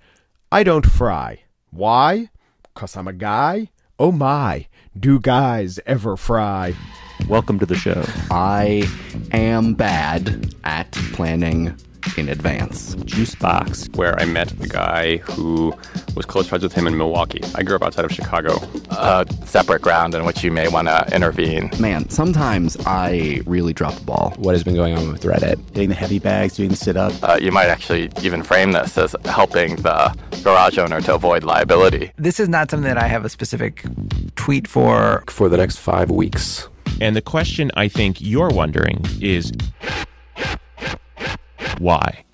I 0.52 0.64
don't 0.64 0.86
fry. 0.86 1.40
Why? 1.72 2.30
Cause 2.76 2.96
I'm 2.96 3.08
a 3.08 3.14
guy? 3.14 3.70
Oh 4.00 4.12
my, 4.12 4.68
do 5.00 5.20
guys 5.20 5.80
ever 5.86 6.18
fry? 6.18 6.74
Welcome 7.28 7.60
to 7.60 7.66
the 7.66 7.76
show. 7.76 8.04
I 8.32 8.90
am 9.32 9.76
bad 9.76 10.56
at 10.64 10.92
planning 11.14 11.76
in 12.18 12.30
advance. 12.30 12.96
Juicebox. 12.96 13.96
where 13.96 14.20
I 14.20 14.26
met 14.26 14.52
a 14.64 14.68
guy 14.68 15.18
who 15.18 15.74
was 16.16 16.26
close 16.26 16.48
friends 16.48 16.64
with 16.64 16.74
him 16.74 16.88
in 16.88 16.98
Milwaukee. 16.98 17.42
I 17.56 17.64
grew 17.64 17.76
up 17.76 17.84
outside 17.84 18.06
of 18.06 18.12
Chicago. 18.12 18.58
uh, 18.90 19.26
separate 19.46 19.82
ground 19.82 20.14
in 20.16 20.26
which 20.26 20.44
you 20.44 20.52
may 20.52 20.68
want 20.68 20.88
to 20.88 21.08
intervene. 21.14 21.70
Man, 21.80 22.10
sometimes 22.10 22.78
I 22.86 23.42
really 23.46 23.74
drop 23.74 23.94
the 23.96 24.04
ball. 24.06 24.34
what 24.38 24.54
has 24.54 24.64
been 24.64 24.76
going 24.76 24.98
on 24.98 25.12
with 25.12 25.24
Reddit. 25.24 25.58
Getting 25.74 25.90
the 25.90 25.96
heavy 25.96 26.20
bags, 26.20 26.56
doing 26.56 26.70
the 26.70 26.76
sit 26.76 26.98
up. 26.98 27.14
Uh, 27.24 27.38
you 27.42 27.52
might 27.52 27.68
actually 27.68 28.10
even 28.22 28.44
frame 28.44 28.72
this 28.72 28.98
as 28.98 29.16
helping 29.26 29.76
the 29.78 30.16
garage 30.44 30.78
owner 30.78 31.02
to 31.02 31.16
avoid 31.16 31.44
liability. 31.44 32.12
This 32.18 32.40
is 32.40 32.50
not 32.50 32.70
something 32.72 32.88
that 32.88 32.98
I 32.98 33.08
have 33.08 33.26
a 33.26 33.30
specific 33.30 33.84
tweet 34.36 34.68
for. 34.68 35.24
For 35.28 35.50
the 35.50 35.58
next 35.58 35.78
five 35.78 36.10
weeks, 36.12 36.68
And 37.00 37.16
the 37.16 37.22
question 37.22 37.72
I 37.76 37.88
think 37.88 38.18
you're 38.22 38.50
wondering 38.50 39.04
is 39.22 39.52
why? 41.82 42.26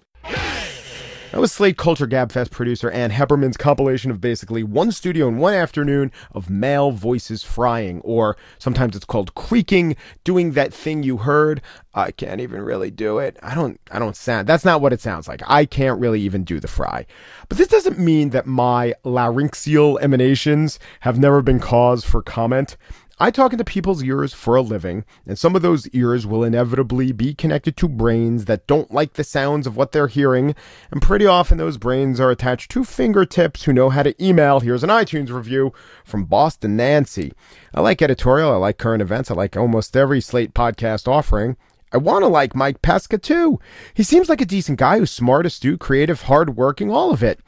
That 1.31 1.41
was 1.41 1.51
Slate 1.51 1.77
Culture 1.77 2.07
Gabfest 2.07 2.51
producer 2.51 2.89
Ann 2.89 3.12
Heppermann's 3.12 3.57
compilation 3.57 4.12
of 4.12 4.19
basically 4.19 4.63
one 4.63 4.91
studio 4.91 5.27
and 5.27 5.39
one 5.39 5.53
afternoon 5.53 6.12
of 6.31 6.49
male 6.49 6.91
voices 6.91 7.43
frying, 7.43 8.01
or 8.01 8.38
sometimes 8.57 8.95
it's 8.95 9.05
called 9.05 9.36
creaking, 9.36 9.95
doing 10.23 10.53
that 10.53 10.73
thing 10.73 11.03
you 11.03 11.17
heard. 11.17 11.62
I 11.93 12.12
can't 12.12 12.41
even 12.41 12.62
really 12.62 12.91
do 12.91 13.19
it. 13.19 13.38
I 13.43 13.55
don't. 13.55 13.79
I 13.91 13.99
don't 13.99 14.15
sound. 14.15 14.47
That's 14.47 14.65
not 14.65 14.81
what 14.81 14.93
it 14.93 15.01
sounds 15.01 15.27
like. 15.27 15.41
I 15.45 15.65
can't 15.65 15.99
really 15.99 16.21
even 16.21 16.43
do 16.43 16.60
the 16.60 16.67
fry. 16.67 17.05
But 17.49 17.57
this 17.57 17.67
doesn't 17.67 17.99
mean 17.99 18.31
that 18.31 18.47
my 18.47 18.95
laryngeal 19.03 19.99
emanations 19.99 20.79
have 21.01 21.19
never 21.19 21.41
been 21.41 21.60
cause 21.60 22.03
for 22.03 22.21
comment. 22.21 22.77
I 23.19 23.32
talk 23.32 23.51
into 23.51 23.63
people's 23.63 24.03
ears 24.03 24.32
for 24.32 24.56
a 24.56 24.62
living, 24.62 25.03
and 25.25 25.39
some 25.39 25.56
of 25.56 25.63
those 25.63 25.88
ears 25.89 26.27
will 26.27 26.43
inevitably 26.43 27.12
be 27.12 27.34
connected 27.34 27.75
to 27.77 27.88
brains 27.88 28.45
that 28.45 28.67
don't 28.67 28.93
like 28.93 29.13
the 29.13 29.23
sounds 29.23 29.65
of 29.65 29.75
what 29.75 29.91
they're 29.91 30.08
hearing, 30.08 30.53
and 30.91 31.01
pretty 31.01 31.25
often 31.25 31.58
those 31.58 31.80
brains 31.80 32.19
are 32.19 32.30
attached 32.30 32.69
to 32.71 32.84
fingertips 32.84 33.63
who 33.63 33.73
know 33.73 33.89
how 33.89 34.03
to 34.03 34.13
email. 34.23 34.60
Here's 34.60 34.84
an 34.84 34.91
iTunes 34.91 35.32
review 35.32 35.73
from 36.06 36.25
Boston 36.25 36.75
Nancy. 36.75 37.34
I 37.73 37.82
like 37.82 38.03
editorial, 38.03 38.51
I 38.51 38.58
like 38.58 38.77
current 38.77 39.01
events, 39.01 39.32
I 39.32 39.34
like 39.34 39.58
almost 39.58 39.97
every 39.97 40.21
Slate 40.21 40.53
podcast 40.53 41.08
offering. 41.08 41.58
I 41.91 41.97
want 41.97 42.21
to 42.21 42.27
like 42.27 42.53
Mike 42.53 42.84
Pesca 42.84 43.17
too. 43.17 43.60
He 43.95 44.03
seems 44.03 44.30
like 44.30 44.41
a 44.41 44.45
decent 44.45 44.77
guy 44.77 44.99
who's 44.99 45.10
smart, 45.10 45.47
astute, 45.47 45.80
creative, 45.80 46.23
hardworking, 46.23 46.91
all 46.91 47.12
of 47.12 47.23
it. 47.23 47.39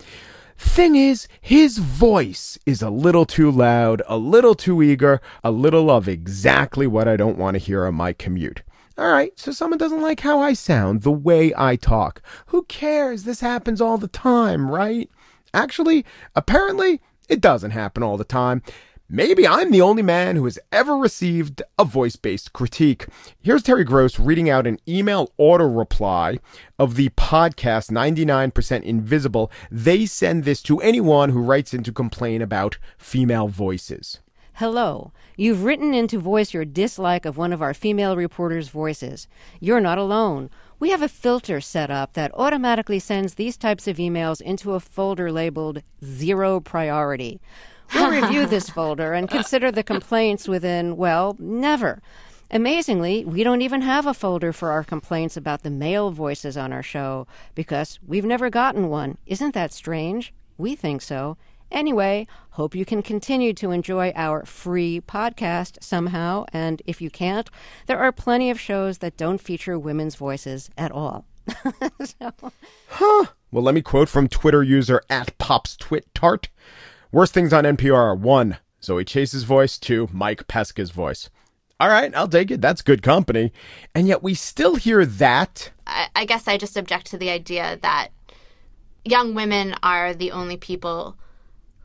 Thing 0.60 0.98
is, 0.98 1.30
his 1.40 1.78
voice 1.78 2.60
is 2.66 2.82
a 2.82 2.90
little 2.90 3.26
too 3.26 3.50
loud, 3.50 4.02
a 4.08 4.18
little 4.18 4.54
too 4.54 4.84
eager, 4.84 5.22
a 5.42 5.52
little 5.52 5.90
of 5.90 6.10
exactly 6.10 6.86
what 6.86 7.08
I 7.08 7.16
don't 7.16 7.38
want 7.38 7.56
to 7.56 7.60
hear 7.60 7.86
on 7.86 7.96
my 7.96 8.12
commute. 8.12 8.62
All 8.98 9.10
right, 9.10 9.32
so 9.40 9.54
someone 9.54 9.78
doesn't 9.78 10.02
like 10.02 10.20
how 10.20 10.42
I 10.42 10.52
sound, 10.52 11.04
the 11.04 11.14
way 11.14 11.54
I 11.56 11.78
talk. 11.78 12.22
Who 12.48 12.64
cares? 12.64 13.24
This 13.24 13.40
happens 13.40 13.80
all 13.80 13.98
the 13.98 14.10
time, 14.10 14.70
right? 14.70 15.10
Actually, 15.54 16.06
apparently, 16.36 17.02
it 17.30 17.40
doesn't 17.40 17.72
happen 17.72 18.04
all 18.04 18.18
the 18.18 18.26
time. 18.26 18.62
Maybe 19.12 19.48
I'm 19.48 19.72
the 19.72 19.82
only 19.82 20.04
man 20.04 20.36
who 20.36 20.46
has 20.46 20.60
ever 20.72 20.96
received 20.96 21.64
a 21.80 21.84
voice 21.84 22.16
based 22.16 22.54
critique. 22.54 23.08
Here's 23.42 23.64
Terry 23.64 23.84
Gross 23.84 24.20
reading 24.20 24.52
out 24.52 24.68
an 24.68 24.78
email 24.88 25.32
auto 25.40 25.66
reply 25.66 26.38
of 26.78 26.94
the 26.94 27.10
podcast 27.10 27.90
99% 27.90 28.84
Invisible. 28.84 29.52
They 29.72 30.06
send 30.06 30.44
this 30.44 30.62
to 30.62 30.80
anyone 30.82 31.32
who 31.32 31.42
writes 31.42 31.74
in 31.74 31.82
to 31.86 31.92
complain 31.92 32.44
about 32.44 32.78
female 33.00 33.48
voices. 33.48 34.20
Hello. 34.54 35.12
You've 35.36 35.64
written 35.64 35.96
in 35.96 36.08
to 36.10 36.20
voice 36.20 36.54
your 36.54 36.66
dislike 36.66 37.26
of 37.26 37.36
one 37.36 37.52
of 37.52 37.64
our 37.64 37.74
female 37.74 38.16
reporters' 38.16 38.70
voices. 38.70 39.28
You're 39.60 39.82
not 39.82 39.98
alone. 39.98 40.52
We 40.80 40.92
have 40.92 41.02
a 41.02 41.10
filter 41.10 41.62
set 41.62 41.90
up 41.90 42.14
that 42.14 42.32
automatically 42.36 43.00
sends 43.00 43.34
these 43.34 43.58
types 43.58 43.88
of 43.88 43.98
emails 43.98 44.40
into 44.40 44.74
a 44.74 44.80
folder 44.80 45.32
labeled 45.32 45.82
zero 46.04 46.60
priority. 46.60 47.42
We'll 47.94 48.10
review 48.12 48.46
this 48.46 48.70
folder 48.70 49.14
and 49.14 49.30
consider 49.30 49.72
the 49.72 49.84
complaints 49.84 50.48
within, 50.48 50.96
well, 50.98 51.36
never. 51.40 52.02
Amazingly, 52.52 53.26
we 53.26 53.44
don't 53.44 53.62
even 53.62 53.82
have 53.82 54.08
a 54.08 54.14
folder 54.14 54.52
for 54.52 54.72
our 54.72 54.84
complaints 54.84 55.38
about 55.38 55.64
the 55.64 55.70
male 55.70 56.12
voices 56.12 56.58
on 56.58 56.74
our 56.74 56.82
show 56.84 57.28
because 57.54 58.00
we've 58.06 58.26
never 58.26 58.50
gotten 58.50 58.90
one. 58.90 59.18
Isn't 59.28 59.54
that 59.54 59.72
strange? 59.72 60.34
We 60.58 60.76
think 60.76 61.02
so. 61.02 61.38
Anyway, 61.72 62.26
hope 62.52 62.74
you 62.74 62.86
can 62.86 63.04
continue 63.04 63.54
to 63.54 63.70
enjoy 63.70 64.12
our 64.16 64.44
free 64.46 65.00
podcast 65.02 65.84
somehow. 65.84 66.46
And 66.52 66.82
if 66.88 67.00
you 67.02 67.12
can't, 67.12 67.48
there 67.86 68.00
are 68.00 68.12
plenty 68.12 68.50
of 68.50 68.60
shows 68.60 68.98
that 69.00 69.18
don't 69.18 69.40
feature 69.40 69.78
women's 69.78 70.16
voices 70.16 70.70
at 70.78 70.92
all. 70.92 71.26
So- 72.04 72.52
Huh? 72.88 73.26
Well, 73.52 73.64
let 73.64 73.76
me 73.76 73.82
quote 73.84 74.10
from 74.10 74.28
Twitter 74.28 74.64
user 74.64 75.02
at 75.10 75.38
PopsTwitTart. 75.38 76.48
Worst 77.12 77.34
things 77.34 77.54
on 77.54 77.64
NPR 77.64 77.96
are 77.96 78.16
one, 78.16 78.58
Zoe 78.84 79.04
Chace's 79.04 79.44
voice, 79.44 79.80
two, 79.80 80.08
Mike 80.12 80.48
Pesca's 80.48 80.92
voice. 80.92 81.32
All 81.80 81.90
right, 81.90 82.14
I'll 82.16 82.28
take 82.28 82.52
it. 82.52 82.62
That's 82.62 82.84
good 82.84 83.02
company. 83.02 83.52
And 83.96 84.08
yet 84.08 84.22
we 84.22 84.36
still 84.36 84.76
hear 84.76 85.04
that. 85.06 85.72
I, 85.88 86.08
I 86.16 86.26
guess 86.26 86.48
I 86.48 86.58
just 86.58 86.78
object 86.78 87.08
to 87.08 87.18
the 87.18 87.32
idea 87.32 87.80
that 87.82 88.10
young 89.04 89.34
women 89.34 89.76
are 89.82 90.14
the 90.14 90.32
only 90.32 90.56
people 90.56 91.18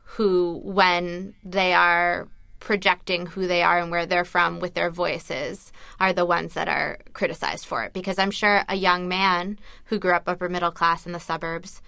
who, 0.03 0.61
when 0.63 1.33
they 1.43 1.73
are 1.73 2.27
projecting 2.59 3.25
who 3.25 3.47
they 3.47 3.63
are 3.63 3.79
and 3.79 3.89
where 3.89 4.05
they're 4.05 4.25
from 4.25 4.59
with 4.59 4.75
their 4.75 4.91
voices, 4.91 5.71
are 5.99 6.13
the 6.13 6.25
ones 6.25 6.53
that 6.53 6.67
are 6.67 6.99
criticized 7.13 7.65
for 7.65 7.83
it. 7.83 7.93
Because 7.93 8.19
I'm 8.19 8.31
sure 8.31 8.63
a 8.69 8.75
young 8.75 9.07
man 9.07 9.57
who 9.85 9.97
grew 9.97 10.13
up 10.13 10.27
upper 10.27 10.49
middle 10.49 10.71
class 10.71 11.07
in 11.07 11.13
the 11.13 11.19
suburbs 11.19 11.81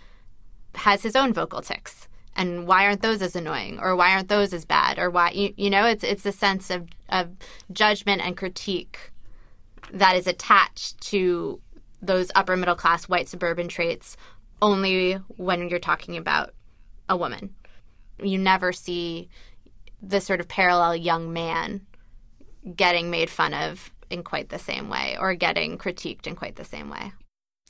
has 0.73 1.03
his 1.03 1.15
own 1.15 1.33
vocal 1.33 1.61
tics. 1.61 2.06
And 2.37 2.67
why 2.67 2.85
aren't 2.85 3.01
those 3.01 3.23
as 3.23 3.35
annoying, 3.35 3.79
or 3.81 3.95
why 3.95 4.13
aren't 4.13 4.29
those 4.29 4.53
as 4.53 4.63
bad, 4.63 4.99
or 4.99 5.09
why 5.09 5.31
you, 5.31 5.53
you 5.57 5.69
know 5.71 5.85
it's 5.85 6.03
it's 6.03 6.25
a 6.25 6.31
sense 6.31 6.69
of 6.69 6.87
of 7.09 7.29
judgment 7.71 8.21
and 8.21 8.37
critique 8.37 9.11
that 9.91 10.15
is 10.15 10.27
attached 10.27 11.01
to 11.01 11.59
those 12.01 12.31
upper 12.35 12.55
middle 12.55 12.75
class 12.75 13.09
white 13.09 13.27
suburban 13.27 13.67
traits 13.67 14.15
only 14.61 15.13
when 15.37 15.67
you're 15.67 15.79
talking 15.79 16.15
about 16.15 16.53
a 17.09 17.17
woman. 17.17 17.55
You 18.21 18.37
never 18.37 18.71
see 18.71 19.29
the 20.01 20.21
sort 20.21 20.39
of 20.39 20.47
parallel 20.47 20.95
young 20.95 21.33
man 21.33 21.85
getting 22.75 23.09
made 23.09 23.29
fun 23.29 23.53
of 23.53 23.91
in 24.09 24.23
quite 24.23 24.49
the 24.49 24.59
same 24.59 24.89
way 24.89 25.17
or 25.19 25.33
getting 25.33 25.77
critiqued 25.77 26.27
in 26.27 26.35
quite 26.35 26.55
the 26.55 26.65
same 26.65 26.89
way. 26.89 27.13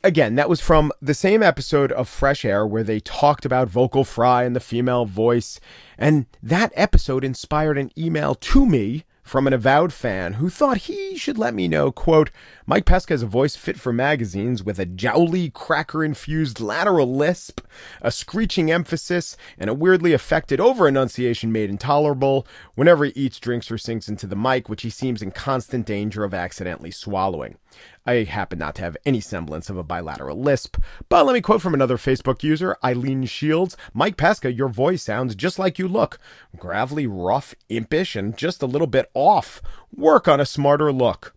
Again, 0.03 0.35
that 0.35 0.47
was 0.47 0.61
from 0.61 0.91
the 1.01 1.15
same 1.15 1.41
episode 1.41 1.91
of 1.91 2.07
Fresh 2.07 2.45
Air 2.45 2.67
where 2.67 2.83
they 2.83 2.99
talked 2.99 3.45
about 3.45 3.67
vocal 3.67 4.03
fry 4.03 4.43
and 4.43 4.55
the 4.55 4.59
female 4.59 5.05
voice. 5.05 5.59
And 5.97 6.27
that 6.43 6.71
episode 6.75 7.23
inspired 7.23 7.79
an 7.79 7.91
email 7.97 8.35
to 8.35 8.67
me 8.67 9.05
from 9.23 9.47
an 9.47 9.53
avowed 9.53 9.91
fan 9.91 10.33
who 10.33 10.49
thought 10.51 10.77
he 10.77 11.17
should 11.17 11.37
let 11.37 11.55
me 11.55 11.67
know, 11.67 11.91
quote, 11.91 12.29
Mike 12.67 12.85
Pesca 12.85 13.13
has 13.13 13.23
a 13.23 13.27
voice 13.27 13.55
fit 13.55 13.79
for 13.79 13.91
magazines 13.91 14.63
with 14.63 14.79
a 14.79 14.85
jowly, 14.85 15.49
cracker-infused 15.49 16.61
lateral 16.61 17.13
lisp, 17.13 17.59
a 18.01 18.11
screeching 18.11 18.71
emphasis, 18.71 19.35
and 19.57 19.69
a 19.69 19.73
weirdly 19.73 20.13
affected 20.13 20.61
over-enunciation 20.61 21.51
made 21.51 21.71
intolerable 21.71 22.47
whenever 22.75 23.03
he 23.03 23.11
eats, 23.15 23.39
drinks, 23.39 23.69
or 23.69 23.79
sings 23.79 24.07
into 24.07 24.27
the 24.27 24.35
mic, 24.35 24.69
which 24.69 24.83
he 24.83 24.89
seems 24.91 25.21
in 25.23 25.31
constant 25.31 25.85
danger 25.85 26.23
of 26.23 26.33
accidentally 26.33 26.91
swallowing. 26.91 27.57
I 28.05 28.23
happen 28.23 28.59
not 28.59 28.75
to 28.75 28.81
have 28.83 28.97
any 29.05 29.19
semblance 29.19 29.69
of 29.69 29.77
a 29.77 29.83
bilateral 29.83 30.39
lisp, 30.39 30.77
but 31.09 31.25
let 31.25 31.33
me 31.33 31.41
quote 31.41 31.61
from 31.61 31.73
another 31.73 31.97
Facebook 31.97 32.43
user, 32.43 32.77
Eileen 32.83 33.25
Shields. 33.25 33.75
Mike 33.93 34.17
Pesca, 34.17 34.51
your 34.51 34.69
voice 34.69 35.03
sounds 35.03 35.35
just 35.35 35.59
like 35.59 35.77
you 35.77 35.87
look. 35.87 36.19
Gravelly, 36.57 37.07
rough, 37.07 37.53
impish, 37.69 38.15
and 38.15 38.37
just 38.37 38.61
a 38.61 38.67
little 38.67 38.87
bit 38.87 39.09
off. 39.13 39.61
Work 39.93 40.27
on 40.27 40.39
a 40.39 40.45
smarter 40.45 40.91
look. 40.91 41.35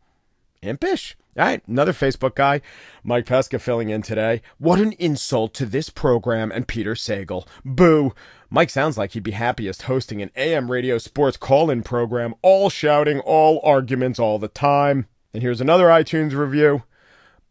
Impish? 0.62 1.16
All 1.36 1.44
right, 1.44 1.62
another 1.68 1.92
Facebook 1.92 2.34
guy. 2.34 2.60
Mike 3.04 3.24
Pesca 3.24 3.60
filling 3.60 3.88
in 3.88 4.02
today. 4.02 4.42
What 4.58 4.80
an 4.80 4.92
insult 4.98 5.54
to 5.54 5.66
this 5.66 5.88
program 5.88 6.50
and 6.50 6.66
Peter 6.66 6.94
Sagal. 6.94 7.46
Boo. 7.64 8.12
Mike 8.50 8.68
sounds 8.68 8.98
like 8.98 9.12
he'd 9.12 9.22
be 9.22 9.30
happiest 9.30 9.82
hosting 9.82 10.20
an 10.20 10.32
AM 10.34 10.70
radio 10.70 10.98
sports 10.98 11.36
call 11.36 11.70
in 11.70 11.82
program, 11.82 12.34
all 12.42 12.68
shouting, 12.68 13.20
all 13.20 13.60
arguments 13.62 14.18
all 14.18 14.40
the 14.40 14.48
time. 14.48 15.06
And 15.32 15.42
here's 15.42 15.60
another 15.60 15.86
iTunes 15.86 16.32
review 16.32 16.82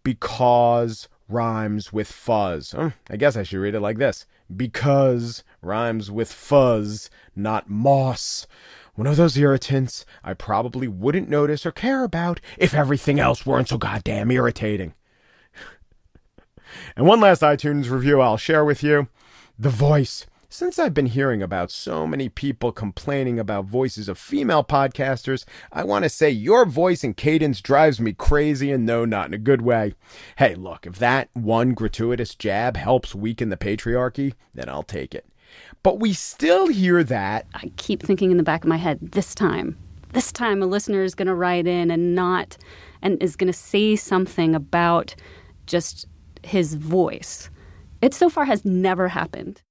because 0.04 1.08
rhymes 1.30 1.94
with 1.94 2.12
fuzz. 2.12 2.74
Oh, 2.78 2.92
I 3.10 3.16
guess 3.16 3.38
I 3.38 3.44
should 3.44 3.60
read 3.60 3.76
it 3.76 3.80
like 3.80 3.98
this 3.98 4.26
because 4.56 5.44
rhymes 5.62 6.12
with 6.12 6.32
fuzz, 6.32 7.10
not 7.36 7.70
moss. 7.70 8.48
One 8.96 9.08
of 9.08 9.16
those 9.16 9.38
irritants 9.38 10.06
I 10.24 10.34
probably 10.34 10.88
wouldn't 10.88 11.30
notice 11.30 11.66
or 11.66 11.72
care 11.72 12.04
about 12.04 12.42
if 12.58 12.74
everything 12.74 13.20
else 13.20 13.46
weren't 13.46 13.70
so 13.70 13.78
goddamn 13.78 14.32
irritating. 14.32 14.94
and 16.98 17.06
one 17.06 17.22
last 17.22 17.42
iTunes 17.42 17.90
review 17.90 18.20
I'll 18.20 18.38
share 18.38 18.66
with 18.66 18.84
you 18.84 19.08
The 19.58 19.70
Voice 19.70 20.26
since 20.52 20.80
I've 20.80 20.96
been 20.96 21.06
hearing 21.06 21.44
about 21.44 21.70
so 21.70 22.08
many 22.08 22.28
people 22.28 22.72
complaining 22.72 23.40
about 23.40 23.66
voices 23.66 24.10
of 24.10 24.18
female 24.18 24.64
podcasters, 24.64 25.46
I 25.72 25.84
want 25.84 26.04
to 26.04 26.10
say 26.10 26.32
your 26.32 26.66
voice 26.66 27.04
and 27.04 27.16
cadence 27.16 27.62
drives 27.62 28.02
me 28.02 28.14
crazy 28.14 28.72
and 28.72 28.84
no, 28.84 29.06
not 29.06 29.28
in 29.28 29.36
a 29.36 29.38
good 29.38 29.62
way. 29.62 29.94
Hey, 30.38 30.56
look, 30.56 30.88
if 30.88 30.98
that 30.98 31.30
one 31.34 31.76
gratuitous 31.76 32.34
jab 32.34 32.78
helps 32.78 33.14
weaken 33.14 33.50
the 33.50 33.58
patriarchy, 33.58 34.34
then 34.56 34.70
I'll 34.70 34.82
take 34.82 35.14
it. 35.14 35.28
But 35.84 36.00
we 36.00 36.14
still 36.14 36.68
hear 36.68 37.04
that. 37.04 37.46
I 37.54 37.72
keep 37.78 38.02
thinking 38.02 38.32
in 38.32 38.38
the 38.38 38.44
back 38.44 38.64
of 38.64 38.70
my 38.70 38.78
head, 38.78 39.00
this 39.02 39.36
time, 39.36 39.78
this 40.14 40.32
time 40.32 40.64
a 40.64 40.66
listener 40.66 41.04
is 41.04 41.14
going 41.14 41.28
to 41.28 41.36
write 41.36 41.68
in 41.68 41.92
and 41.92 42.16
not, 42.16 42.58
and 43.04 43.22
is 43.22 43.36
going 43.36 43.52
to 43.52 43.58
say 43.58 43.96
something 43.96 44.56
about 44.56 45.14
just 45.68 46.08
his 46.44 46.74
voice. 46.74 47.52
It 48.02 48.16
so 48.16 48.32
far 48.32 48.46
has 48.46 48.66
never 48.66 49.08
happened. 49.08 49.62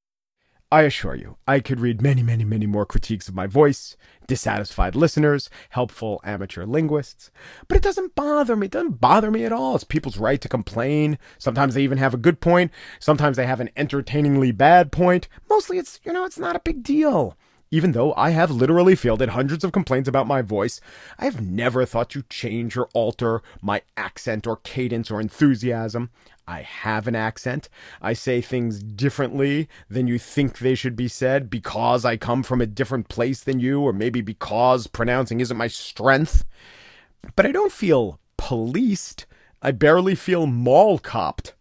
I 0.70 0.83
assure 0.83 1.14
you, 1.14 1.38
I 1.46 1.61
could 1.61 1.81
read 1.81 2.02
many, 2.02 2.22
many, 2.22 2.44
many 2.44 2.66
more 2.66 2.85
critiques 2.85 3.26
of 3.26 3.35
my 3.35 3.46
voice, 3.46 3.96
dissatisfied 4.26 4.94
listeners, 4.94 5.48
helpful 5.70 6.20
amateur 6.24 6.66
linguists. 6.66 7.31
But 7.68 7.78
it 7.78 7.83
doesn't 7.83 8.14
bother 8.14 8.54
me. 8.54 8.66
It 8.66 8.72
doesn't 8.72 9.00
bother 9.00 9.31
me 9.31 9.44
at 9.44 9.52
all. 9.52 9.76
It's 9.76 9.85
people's 9.85 10.18
right 10.18 10.38
to 10.42 10.48
complain. 10.48 11.18
Sometimes 11.38 11.72
they 11.72 11.83
even 11.83 11.96
have 11.96 12.12
a 12.12 12.18
good 12.18 12.40
point. 12.40 12.70
Sometimes 13.00 13.38
they 13.38 13.46
have 13.46 13.61
an 13.61 13.70
entertainingly 13.78 14.52
bad 14.52 14.92
point. 14.92 15.26
Mostly 15.48 15.78
it's, 15.78 16.00
you 16.04 16.12
know, 16.12 16.26
it's 16.26 16.38
not 16.38 16.54
a 16.54 16.61
big 16.61 16.83
deal. 16.83 17.35
Even 17.70 17.92
though 17.92 18.14
I 18.14 18.31
have 18.31 18.50
literally 18.50 18.96
fielded 18.96 19.31
hundreds 19.31 19.62
of 19.62 19.72
complaints 19.72 20.09
about 20.09 20.26
my 20.26 20.40
voice, 20.40 20.81
I 21.18 21.24
have 21.26 21.40
never 21.40 21.85
thought 21.85 22.09
to 22.11 22.22
change 22.31 22.76
or 22.76 22.88
alter 22.94 23.42
my 23.61 23.83
accent 23.96 24.46
or 24.46 24.57
cadence 24.57 25.11
or 25.11 25.20
enthusiasm. 25.20 26.11
I 26.46 26.62
have 26.62 27.07
an 27.07 27.14
accent. 27.14 27.68
I 28.00 28.14
say 28.14 28.40
things 28.40 28.83
differently 28.83 29.68
than 29.90 30.07
you 30.07 30.18
think 30.18 30.59
they 30.59 30.74
should 30.74 30.96
be 30.96 31.09
said 31.09 31.50
because 31.50 32.07
I 32.07 32.16
come 32.16 32.42
from 32.42 32.62
a 32.62 32.66
different 32.66 33.09
place 33.09 33.40
than 33.40 33.61
you, 33.61 33.83
or 33.83 33.92
maybe 33.92 34.22
because 34.22 34.87
pronouncing 34.87 35.40
isn't 35.40 35.57
my 35.57 35.68
strength. 35.68 36.46
But 37.37 37.44
I 37.44 37.52
don't 37.52 37.72
feel 37.72 38.18
policed. 38.38 39.26
I 39.61 39.72
barely 39.72 40.14
feel 40.14 40.46
mall 40.46 40.98
copped. 40.98 41.52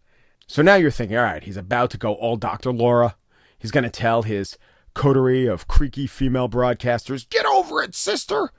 So 0.48 0.62
now 0.62 0.76
you're 0.76 0.92
thinking, 0.92 1.18
all 1.18 1.24
right, 1.24 1.44
he's 1.44 1.58
about 1.58 1.90
to 1.92 1.98
go 1.98 2.14
all 2.14 2.38
Dr. 2.38 2.72
Laura. 2.72 3.18
He's 3.60 3.72
going 3.72 3.84
to 3.84 3.90
tell 3.90 4.24
his 4.24 4.58
coterie 4.98 5.46
of 5.46 5.68
creaky 5.68 6.08
female 6.08 6.50
broadcasters, 6.50 7.30
get 7.30 7.46
over 7.46 7.84
it, 7.84 7.94
sister. 7.94 8.50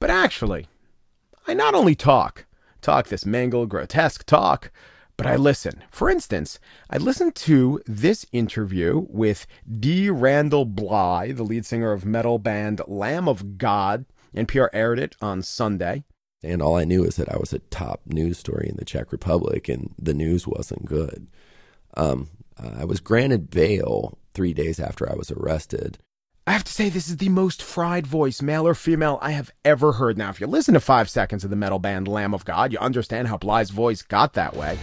But 0.00 0.10
actually, 0.10 0.66
I 1.46 1.52
not 1.52 1.74
only 1.74 1.94
talk, 1.94 2.46
talk 2.80 3.08
this 3.08 3.26
mangled, 3.26 3.68
grotesque 3.68 4.24
talk, 4.24 4.72
but 5.18 5.26
I 5.26 5.36
listen. 5.36 5.84
For 5.90 6.08
instance, 6.08 6.58
I 6.88 6.96
listened 6.96 7.34
to 7.36 7.80
this 7.86 8.24
interview 8.32 9.04
with 9.10 9.46
D. 9.78 10.08
Randall 10.08 10.64
Blythe, 10.64 11.36
the 11.36 11.42
lead 11.42 11.66
singer 11.66 11.92
of 11.92 12.06
metal 12.06 12.38
band 12.38 12.80
Lamb 12.88 13.28
of 13.28 13.58
God. 13.58 14.06
NPR 14.34 14.70
aired 14.72 14.98
it 14.98 15.14
on 15.20 15.42
Sunday. 15.42 16.04
And 16.42 16.62
all 16.62 16.74
I 16.74 16.84
knew 16.84 17.04
is 17.04 17.16
that 17.16 17.28
I 17.28 17.36
was 17.36 17.52
a 17.52 17.58
top 17.58 18.00
news 18.06 18.38
story 18.38 18.66
in 18.68 18.76
the 18.76 18.86
Czech 18.86 19.12
Republic, 19.12 19.68
and 19.68 19.94
the 19.98 20.14
news 20.14 20.46
wasn't 20.46 20.86
good. 20.86 21.28
Um, 21.94 22.30
I 22.58 22.86
was 22.86 22.98
granted 22.98 23.50
bail 23.50 24.18
three 24.34 24.52
days 24.52 24.80
after 24.80 25.10
I 25.10 25.14
was 25.14 25.30
arrested. 25.30 25.98
I 26.44 26.52
have 26.52 26.64
to 26.64 26.72
say, 26.72 26.88
this 26.88 27.08
is 27.08 27.18
the 27.18 27.28
most 27.28 27.62
fried 27.62 28.04
voice, 28.04 28.42
male 28.42 28.66
or 28.66 28.74
female, 28.74 29.18
I 29.22 29.30
have 29.30 29.52
ever 29.64 29.92
heard. 29.92 30.18
Now, 30.18 30.30
if 30.30 30.40
you 30.40 30.48
listen 30.48 30.74
to 30.74 30.80
five 30.80 31.08
seconds 31.08 31.44
of 31.44 31.50
the 31.50 31.56
metal 31.56 31.78
band 31.78 32.08
Lamb 32.08 32.34
of 32.34 32.44
God, 32.44 32.72
you 32.72 32.78
understand 32.78 33.28
how 33.28 33.36
Blythe's 33.38 33.70
voice 33.70 34.02
got 34.02 34.32
that 34.34 34.56
way. 34.56 34.76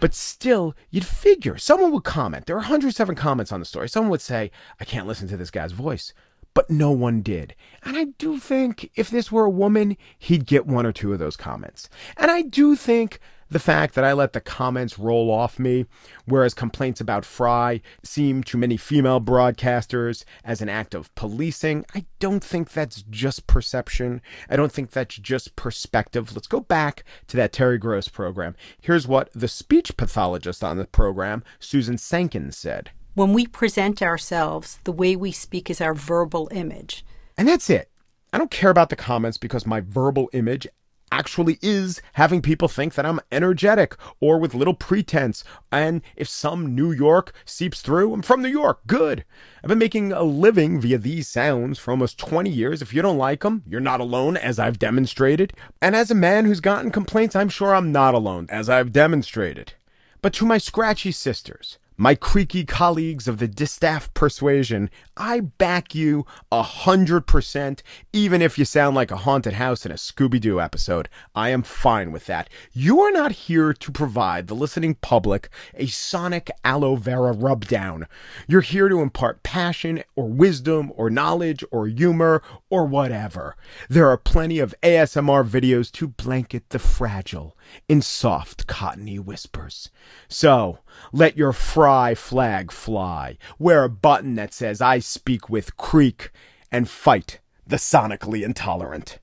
But 0.00 0.14
still, 0.14 0.74
you'd 0.90 1.06
figure 1.06 1.58
someone 1.58 1.92
would 1.92 2.04
comment. 2.04 2.46
There 2.46 2.56
are 2.56 2.60
107 2.60 3.14
comments 3.14 3.52
on 3.52 3.60
the 3.60 3.66
story. 3.66 3.88
Someone 3.88 4.10
would 4.10 4.20
say, 4.20 4.50
I 4.80 4.84
can't 4.84 5.06
listen 5.06 5.28
to 5.28 5.36
this 5.36 5.50
guy's 5.50 5.72
voice. 5.72 6.12
But 6.54 6.70
no 6.70 6.90
one 6.90 7.22
did. 7.22 7.54
And 7.84 7.96
I 7.96 8.04
do 8.18 8.38
think 8.38 8.90
if 8.96 9.10
this 9.10 9.30
were 9.30 9.44
a 9.44 9.50
woman, 9.50 9.96
he'd 10.18 10.46
get 10.46 10.66
one 10.66 10.86
or 10.86 10.92
two 10.92 11.12
of 11.12 11.18
those 11.18 11.36
comments. 11.36 11.88
And 12.16 12.30
I 12.30 12.42
do 12.42 12.74
think 12.74 13.20
the 13.50 13.58
fact 13.58 13.94
that 13.94 14.04
I 14.04 14.12
let 14.12 14.32
the 14.32 14.40
comments 14.40 14.98
roll 14.98 15.30
off 15.30 15.58
me, 15.58 15.86
whereas 16.26 16.54
complaints 16.54 17.00
about 17.00 17.24
Fry 17.24 17.80
seem 18.02 18.42
to 18.44 18.58
many 18.58 18.76
female 18.76 19.20
broadcasters 19.20 20.24
as 20.44 20.60
an 20.60 20.68
act 20.68 20.94
of 20.94 21.14
policing. 21.14 21.84
I 21.94 22.04
don't 22.18 22.44
think 22.44 22.72
that's 22.72 23.02
just 23.10 23.46
perception. 23.46 24.20
I 24.50 24.56
don't 24.56 24.72
think 24.72 24.90
that's 24.90 25.16
just 25.16 25.56
perspective. 25.56 26.34
Let's 26.34 26.46
go 26.46 26.60
back 26.60 27.04
to 27.28 27.36
that 27.36 27.52
Terry 27.52 27.78
Gross 27.78 28.08
program. 28.08 28.54
Here's 28.80 29.08
what 29.08 29.30
the 29.32 29.48
speech 29.48 29.96
pathologist 29.96 30.62
on 30.62 30.76
the 30.76 30.84
program, 30.84 31.42
Susan 31.58 31.98
Sankin, 31.98 32.52
said. 32.52 32.90
When 33.14 33.32
we 33.32 33.46
present 33.46 34.02
ourselves, 34.02 34.78
the 34.84 34.92
way 34.92 35.16
we 35.16 35.32
speak 35.32 35.70
is 35.70 35.80
our 35.80 35.94
verbal 35.94 36.48
image. 36.52 37.04
And 37.36 37.48
that's 37.48 37.70
it. 37.70 37.90
I 38.32 38.38
don't 38.38 38.50
care 38.50 38.70
about 38.70 38.90
the 38.90 38.96
comments 38.96 39.38
because 39.38 39.66
my 39.66 39.80
verbal 39.80 40.28
image 40.32 40.68
actually 41.10 41.58
is 41.62 42.00
having 42.14 42.42
people 42.42 42.68
think 42.68 42.94
that 42.94 43.06
I'm 43.06 43.20
energetic 43.30 43.96
or 44.20 44.38
with 44.38 44.54
little 44.54 44.74
pretense. 44.74 45.44
And 45.70 46.02
if 46.16 46.28
some 46.28 46.74
New 46.74 46.92
York 46.92 47.32
seeps 47.44 47.80
through, 47.80 48.12
I'm 48.12 48.22
from 48.22 48.42
New 48.42 48.48
York. 48.48 48.80
Good. 48.86 49.24
I've 49.62 49.68
been 49.68 49.78
making 49.78 50.12
a 50.12 50.22
living 50.22 50.80
via 50.80 50.98
these 50.98 51.28
sounds 51.28 51.78
for 51.78 51.90
almost 51.90 52.18
20 52.18 52.50
years. 52.50 52.82
If 52.82 52.94
you 52.94 53.02
don't 53.02 53.18
like 53.18 53.40
them, 53.40 53.62
you're 53.66 53.80
not 53.80 54.00
alone, 54.00 54.36
as 54.36 54.58
I've 54.58 54.78
demonstrated. 54.78 55.52
And 55.82 55.96
as 55.96 56.10
a 56.10 56.14
man 56.14 56.44
who's 56.44 56.60
gotten 56.60 56.90
complaints, 56.90 57.34
I'm 57.34 57.48
sure 57.48 57.74
I'm 57.74 57.92
not 57.92 58.14
alone, 58.14 58.46
as 58.50 58.68
I've 58.68 58.92
demonstrated. 58.92 59.74
But 60.20 60.32
to 60.34 60.46
my 60.46 60.58
scratchy 60.58 61.12
sisters, 61.12 61.78
my 62.00 62.14
creaky 62.14 62.64
colleagues 62.64 63.26
of 63.26 63.38
the 63.38 63.48
distaff 63.48 64.14
persuasion, 64.14 64.88
I 65.16 65.40
back 65.40 65.96
you 65.96 66.24
a 66.52 66.62
hundred 66.62 67.26
percent, 67.26 67.82
even 68.12 68.40
if 68.40 68.56
you 68.56 68.64
sound 68.64 68.94
like 68.94 69.10
a 69.10 69.16
haunted 69.16 69.54
house 69.54 69.84
in 69.84 69.90
a 69.90 69.96
Scooby 69.96 70.40
Doo 70.40 70.60
episode. 70.60 71.08
I 71.34 71.48
am 71.48 71.64
fine 71.64 72.12
with 72.12 72.26
that. 72.26 72.48
You 72.72 73.00
are 73.00 73.10
not 73.10 73.32
here 73.32 73.72
to 73.72 73.90
provide 73.90 74.46
the 74.46 74.54
listening 74.54 74.94
public 74.94 75.48
a 75.74 75.88
sonic 75.88 76.52
aloe 76.62 76.94
vera 76.94 77.32
rubdown. 77.32 78.06
You're 78.46 78.60
here 78.60 78.88
to 78.88 79.00
impart 79.00 79.42
passion 79.42 80.04
or 80.14 80.28
wisdom 80.28 80.92
or 80.94 81.10
knowledge 81.10 81.64
or 81.72 81.88
humor 81.88 82.42
or 82.70 82.86
whatever. 82.86 83.56
There 83.88 84.08
are 84.08 84.16
plenty 84.16 84.60
of 84.60 84.72
ASMR 84.84 85.44
videos 85.44 85.90
to 85.92 86.06
blanket 86.06 86.70
the 86.70 86.78
fragile 86.78 87.56
in 87.88 88.02
soft, 88.02 88.68
cottony 88.68 89.18
whispers. 89.18 89.90
So, 90.28 90.78
let 91.12 91.36
your 91.36 91.52
fry 91.52 92.14
flag 92.14 92.72
fly. 92.72 93.38
Wear 93.58 93.84
a 93.84 93.88
button 93.88 94.34
that 94.36 94.52
says, 94.52 94.80
I 94.80 94.98
speak 94.98 95.48
with 95.48 95.76
Creek, 95.76 96.30
and 96.70 96.88
fight 96.88 97.40
the 97.66 97.76
sonically 97.76 98.44
intolerant. 98.44 99.18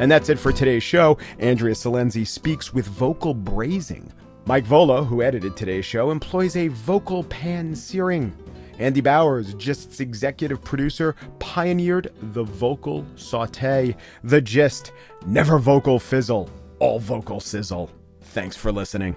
And 0.00 0.10
that's 0.10 0.28
it 0.28 0.38
for 0.38 0.52
today's 0.52 0.84
show. 0.84 1.18
Andrea 1.40 1.74
Silenzi 1.74 2.26
speaks 2.26 2.72
with 2.72 2.86
vocal 2.86 3.34
brazing. 3.34 4.10
Mike 4.46 4.64
Vuolo, 4.64 5.04
who 5.04 5.22
edited 5.22 5.56
today's 5.56 5.84
show, 5.84 6.10
employs 6.10 6.56
a 6.56 6.68
vocal 6.68 7.24
pan 7.24 7.74
searing. 7.74 8.32
Andy 8.78 9.00
Bowers, 9.00 9.54
Gist's 9.54 9.98
executive 9.98 10.62
producer, 10.62 11.16
pioneered 11.40 12.12
the 12.22 12.44
vocal 12.44 13.04
saute. 13.16 13.96
The 14.22 14.40
Gist, 14.40 14.92
never 15.26 15.58
vocal 15.58 15.98
fizzle, 15.98 16.48
all 16.78 16.98
vocal 16.98 17.40
sizzle. 17.40 17.90
Thanks 18.20 18.56
for 18.56 18.72
listening. 18.72 19.16